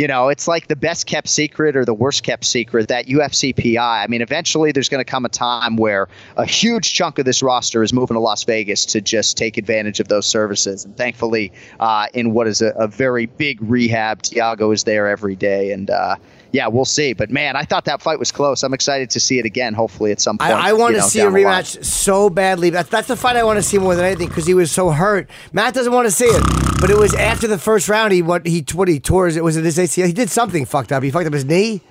[0.00, 3.78] you know, it's like the best kept secret or the worst kept secret that UFCPI.
[3.78, 7.42] I mean, eventually there's going to come a time where a huge chunk of this
[7.42, 10.86] roster is moving to Las Vegas to just take advantage of those services.
[10.86, 15.36] And thankfully, uh, in what is a, a, very big rehab, Thiago is there every
[15.36, 15.70] day.
[15.70, 16.16] And, uh,
[16.52, 17.12] yeah, we'll see.
[17.12, 18.62] But man, I thought that fight was close.
[18.62, 19.74] I'm excited to see it again.
[19.74, 20.52] Hopefully, at some point.
[20.52, 22.70] I, I want to know, see a rematch so badly.
[22.70, 24.90] That's, that's the fight I want to see more than anything because he was so
[24.90, 25.28] hurt.
[25.52, 26.42] Matt doesn't want to see it,
[26.80, 28.12] but it was after the first round.
[28.12, 30.06] He what he what he tore it was it his ACL.
[30.06, 31.02] He did something fucked up.
[31.02, 31.82] He fucked up his knee.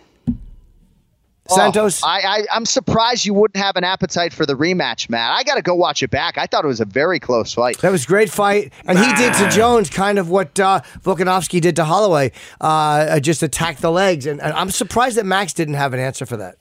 [1.50, 2.04] Oh, Santos.
[2.04, 5.32] Oh, I, I am surprised you wouldn't have an appetite for the rematch, Matt.
[5.32, 6.38] I got to go watch it back.
[6.38, 7.78] I thought it was a very close fight.
[7.80, 11.62] That was a great fight, and he did to Jones kind of what uh, Volkanovski
[11.62, 12.32] did to Holloway,
[12.62, 14.26] uh, just attack the legs.
[14.26, 16.58] And, and I'm surprised that Max didn't have an answer for that.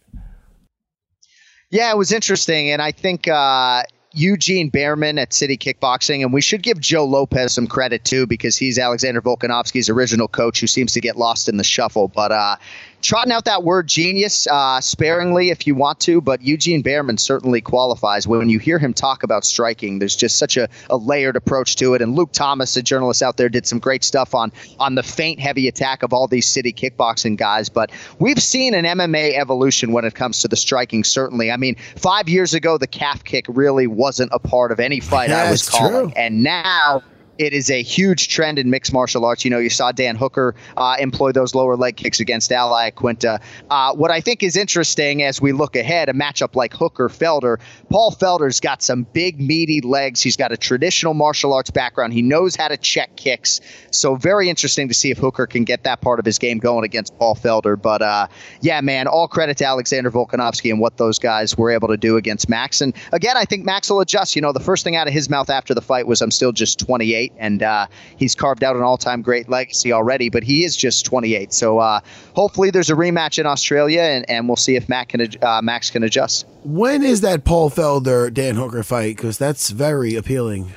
[1.71, 3.83] Yeah, it was interesting, and I think uh,
[4.15, 8.57] Eugene Bareman at City Kickboxing, and we should give Joe Lopez some credit too because
[8.57, 12.09] he's Alexander Volkanovski's original coach who seems to get lost in the shuffle.
[12.09, 12.57] But uh,
[13.03, 17.61] trotting out that word genius uh, sparingly if you want to, but Eugene Bareman certainly
[17.61, 18.27] qualifies.
[18.27, 21.95] When you hear him talk about striking, there's just such a, a layered approach to
[21.95, 22.03] it.
[22.03, 25.41] And Luke Thomas, a journalist out there, did some great stuff on on the faint
[25.41, 27.69] heavy attack of all these city kickboxing guys.
[27.69, 31.05] But we've seen an MMA evolution when it comes to the striking.
[31.05, 35.01] Certainly, I mean, five years ago, the calf kick really wasn't a part of any
[35.01, 36.13] fight Yeah, I was calling, true.
[36.17, 37.03] and now
[37.39, 39.45] it is a huge trend in mixed martial arts.
[39.45, 43.41] You know, you saw Dan Hooker uh, employ those lower leg kicks against Al Iaquinta.
[43.71, 47.59] Uh, what I think is interesting as we look ahead, a matchup like Hooker Felder,
[47.91, 50.21] Paul Felder's got some big, meaty legs.
[50.21, 52.13] He's got a traditional martial arts background.
[52.13, 53.61] He knows how to check kicks.
[53.91, 56.85] So, very interesting to see if Hooker can get that part of his game going
[56.85, 57.81] against Paul Felder.
[57.81, 58.27] But uh,
[58.61, 62.17] yeah, man, all credit to Alexander Volkanovski and what those guys were able to do
[62.17, 62.81] against Max.
[62.81, 64.35] And again, I think Max will adjust.
[64.35, 66.53] You know, the first thing out of his mouth after the fight was, I'm still
[66.53, 67.28] just 28.
[67.37, 71.05] And uh, he's carved out an all time great legacy already, but he is just
[71.05, 71.53] 28.
[71.53, 72.01] So uh,
[72.35, 75.91] hopefully there's a rematch in Australia, and, and we'll see if Mac can, uh, Max
[75.91, 76.47] can adjust.
[76.65, 79.17] When is that Paul Felder Dan Hooker fight?
[79.17, 80.73] Because that's very appealing.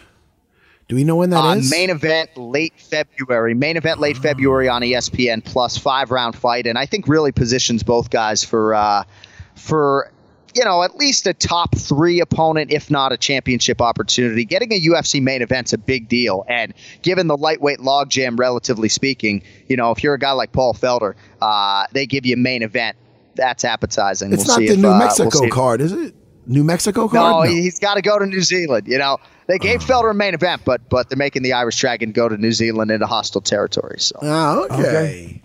[0.87, 1.71] Do we know when that Uh, is?
[1.71, 3.53] main event late February.
[3.53, 5.77] Main event late February on ESPN Plus.
[5.77, 9.03] Five round fight, and I think really positions both guys for uh,
[9.55, 10.11] for
[10.55, 14.45] you know at least a top three opponent, if not a championship opportunity.
[14.45, 19.43] Getting a UFC main event's a big deal, and given the lightweight logjam, relatively speaking,
[19.67, 22.63] you know if you're a guy like Paul Felder, uh, they give you a main
[22.63, 22.97] event.
[23.35, 24.33] That's appetizing.
[24.33, 26.13] it's we'll not see the if, New uh, we'll Mexico card, is it?
[26.47, 27.49] New Mexico no, card?
[27.49, 28.87] he- he's got to go to New Zealand.
[28.87, 32.11] You know, they gave Felder a main event, but but they're making the Irish Dragon
[32.11, 33.99] go to New Zealand into hostile territory.
[33.99, 35.41] So Oh, okay.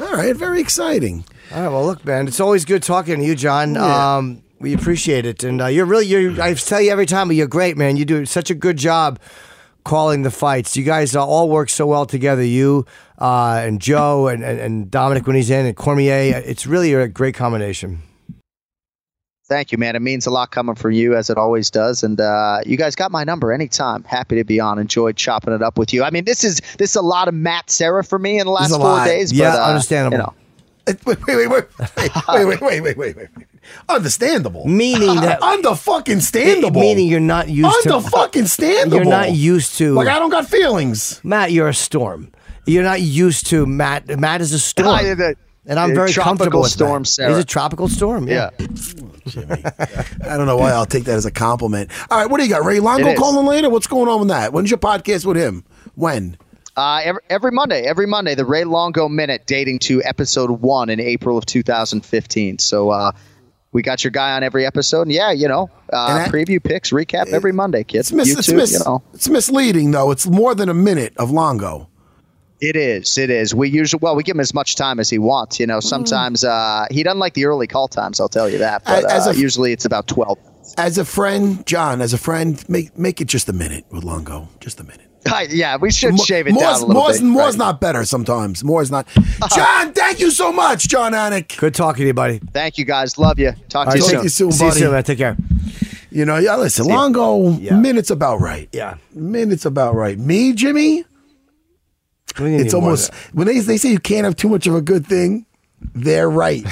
[0.00, 1.24] All right, very exciting.
[1.52, 3.74] All right, well, look, man, it's always good talking to you, John.
[3.74, 4.16] Yeah.
[4.16, 6.40] Um, we appreciate it, and uh, you're really, you're.
[6.40, 7.96] I tell you every time, but you're great, man.
[7.96, 9.18] You do such a good job
[9.84, 10.76] calling the fights.
[10.76, 12.42] You guys uh, all work so well together.
[12.44, 12.86] You
[13.18, 16.42] uh, and Joe and, and, and Dominic when he's in, and Cormier.
[16.44, 18.02] It's really a great combination.
[19.46, 19.94] thank you, man.
[19.94, 22.02] It means a lot coming from you, as it always does.
[22.02, 24.02] And uh, you guys got my number anytime.
[24.04, 24.78] Happy to be on.
[24.78, 26.02] Enjoyed chopping it up with you.
[26.02, 28.52] I mean, this is this is a lot of Matt Serra for me in the
[28.52, 29.04] last four lot.
[29.04, 29.32] days.
[29.32, 30.16] Yeah, but, uh, understandable.
[30.16, 30.34] You know,
[31.06, 33.46] wait, wait, wait, wait, wait, wait, wait, wait, wait, wait.
[33.88, 34.66] Understandable.
[34.66, 36.80] Meaning that, Under fucking standable.
[36.80, 37.94] meaning you're not used to.
[37.96, 38.94] Under fucking standable.
[38.94, 39.94] You're not used to.
[39.94, 41.20] Like I don't got feelings.
[41.24, 42.30] Matt, you're a storm.
[42.66, 44.08] You're not used to Matt.
[44.18, 45.04] Matt is a storm.
[45.04, 45.36] Yeah, the-
[45.66, 47.06] and I'm very comfortable with storm, Matt.
[47.06, 47.30] Serra.
[47.30, 48.28] He's a tropical storm.
[48.28, 48.50] yeah.
[49.38, 51.90] I don't know why I'll take that as a compliment.
[52.10, 52.64] All right, what do you got?
[52.64, 53.70] Ray Longo calling later?
[53.70, 54.52] What's going on with that?
[54.52, 55.64] When's your podcast with him?
[55.94, 56.36] When?
[56.76, 61.00] Uh, every, every Monday, every Monday, the Ray Longo Minute, dating to episode one in
[61.00, 62.58] April of 2015.
[62.58, 63.12] So uh,
[63.74, 65.02] we got your guy on every episode.
[65.02, 68.10] And yeah, you know, uh, that- preview picks, recap every Monday, kids.
[68.10, 69.02] It's, mis- it's, mis- you know.
[69.12, 70.10] it's misleading though.
[70.10, 71.90] It's more than a minute of Longo.
[72.60, 73.18] It is.
[73.18, 73.54] It is.
[73.54, 75.60] We usually well, we give him as much time as he wants.
[75.60, 78.20] You know, sometimes uh, he doesn't like the early call times.
[78.20, 78.84] I'll tell you that.
[78.86, 80.38] But As uh, a- usually it's about twelve.
[80.78, 84.48] As a friend, John, as a friend, make make it just a minute with Longo.
[84.60, 85.03] Just a minute.
[85.50, 87.26] Yeah, we should Mo- shave it more's, down a little more's, bit.
[87.26, 87.58] more's right.
[87.66, 88.64] not better sometimes.
[88.64, 89.06] More is not.
[89.16, 89.48] Uh-huh.
[89.56, 91.56] John, thank you so much, Jon Anik.
[91.58, 92.40] Good talking to you, buddy.
[92.52, 93.18] Thank you guys.
[93.18, 93.52] Love you.
[93.68, 94.16] Talk All to right, you soon.
[94.18, 94.80] to you soon, See you buddy.
[94.80, 95.04] soon, man.
[95.04, 95.36] Take care.
[96.10, 96.94] You know, yeah, listen, ya.
[96.94, 97.76] Longo, Yeah.
[97.76, 98.68] minutes about right.
[98.72, 98.96] Yeah.
[99.14, 100.18] Minutes about right.
[100.18, 101.04] Me, Jimmy,
[102.36, 105.46] it's almost, when they, they say you can't have too much of a good thing,
[105.94, 106.64] they're right.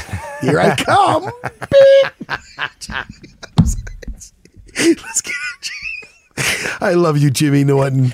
[0.42, 1.24] Here I come.
[1.42, 2.28] Beep.
[4.78, 5.32] Let's get
[6.82, 8.12] I love you, Jimmy Norton.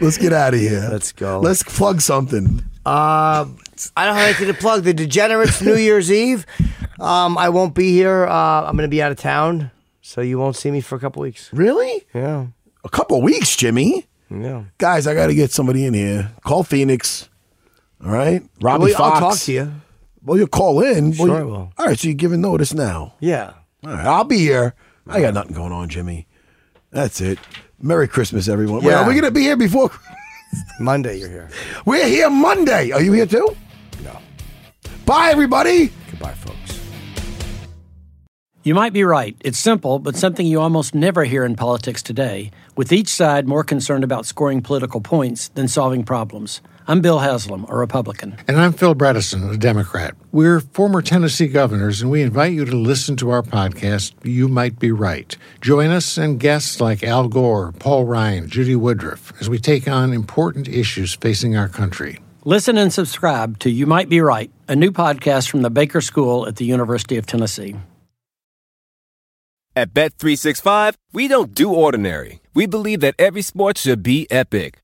[0.00, 0.88] Let's get out of here.
[0.90, 1.40] Let's go.
[1.40, 2.64] Let's plug something.
[2.86, 3.46] Uh,
[3.96, 4.84] I don't have anything to plug.
[4.84, 6.46] The Degenerates New Year's Eve.
[7.00, 8.26] Um, I won't be here.
[8.26, 9.70] Uh, I'm going to be out of town,
[10.00, 11.50] so you won't see me for a couple weeks.
[11.52, 12.04] Really?
[12.14, 12.46] Yeah,
[12.84, 14.06] A couple weeks, Jimmy.
[14.30, 14.64] yeah.
[14.78, 16.32] Guys, I got to get somebody in here.
[16.44, 17.28] Call Phoenix.
[18.04, 18.42] All right?
[18.60, 19.14] Robbie Well, Fox.
[19.22, 19.72] I'll talk to you.
[20.22, 21.12] Well, you call in.
[21.12, 21.72] Sure well, I will.
[21.78, 23.14] All right, so you're giving notice now.
[23.20, 23.52] Yeah.
[23.84, 24.74] All right, I'll be here.
[25.06, 26.26] I got nothing going on, Jimmy.
[26.90, 27.38] That's it.
[27.80, 28.82] Merry Christmas, everyone.
[28.82, 29.02] Wait, Yeah.
[29.02, 29.90] are we going to be here before?
[30.80, 31.48] Monday, you're here.
[31.84, 32.92] We're here Monday.
[32.92, 33.56] Are you here too?
[34.04, 34.16] No.
[35.04, 35.92] Bye, everybody.
[36.10, 36.54] Goodbye, folks.
[38.62, 39.36] You might be right.
[39.40, 43.62] It's simple, but something you almost never hear in politics today, with each side more
[43.64, 46.62] concerned about scoring political points than solving problems.
[46.86, 48.36] I'm Bill Haslam, a Republican.
[48.46, 50.14] And I'm Phil Bredesen, a Democrat.
[50.32, 54.78] We're former Tennessee governors, and we invite you to listen to our podcast, You Might
[54.78, 55.34] Be Right.
[55.62, 60.12] Join us and guests like Al Gore, Paul Ryan, Judy Woodruff, as we take on
[60.12, 62.20] important issues facing our country.
[62.44, 66.46] Listen and subscribe to You Might Be Right, a new podcast from the Baker School
[66.46, 67.76] at the University of Tennessee.
[69.74, 72.40] At Bet365, we don't do ordinary.
[72.52, 74.83] We believe that every sport should be epic.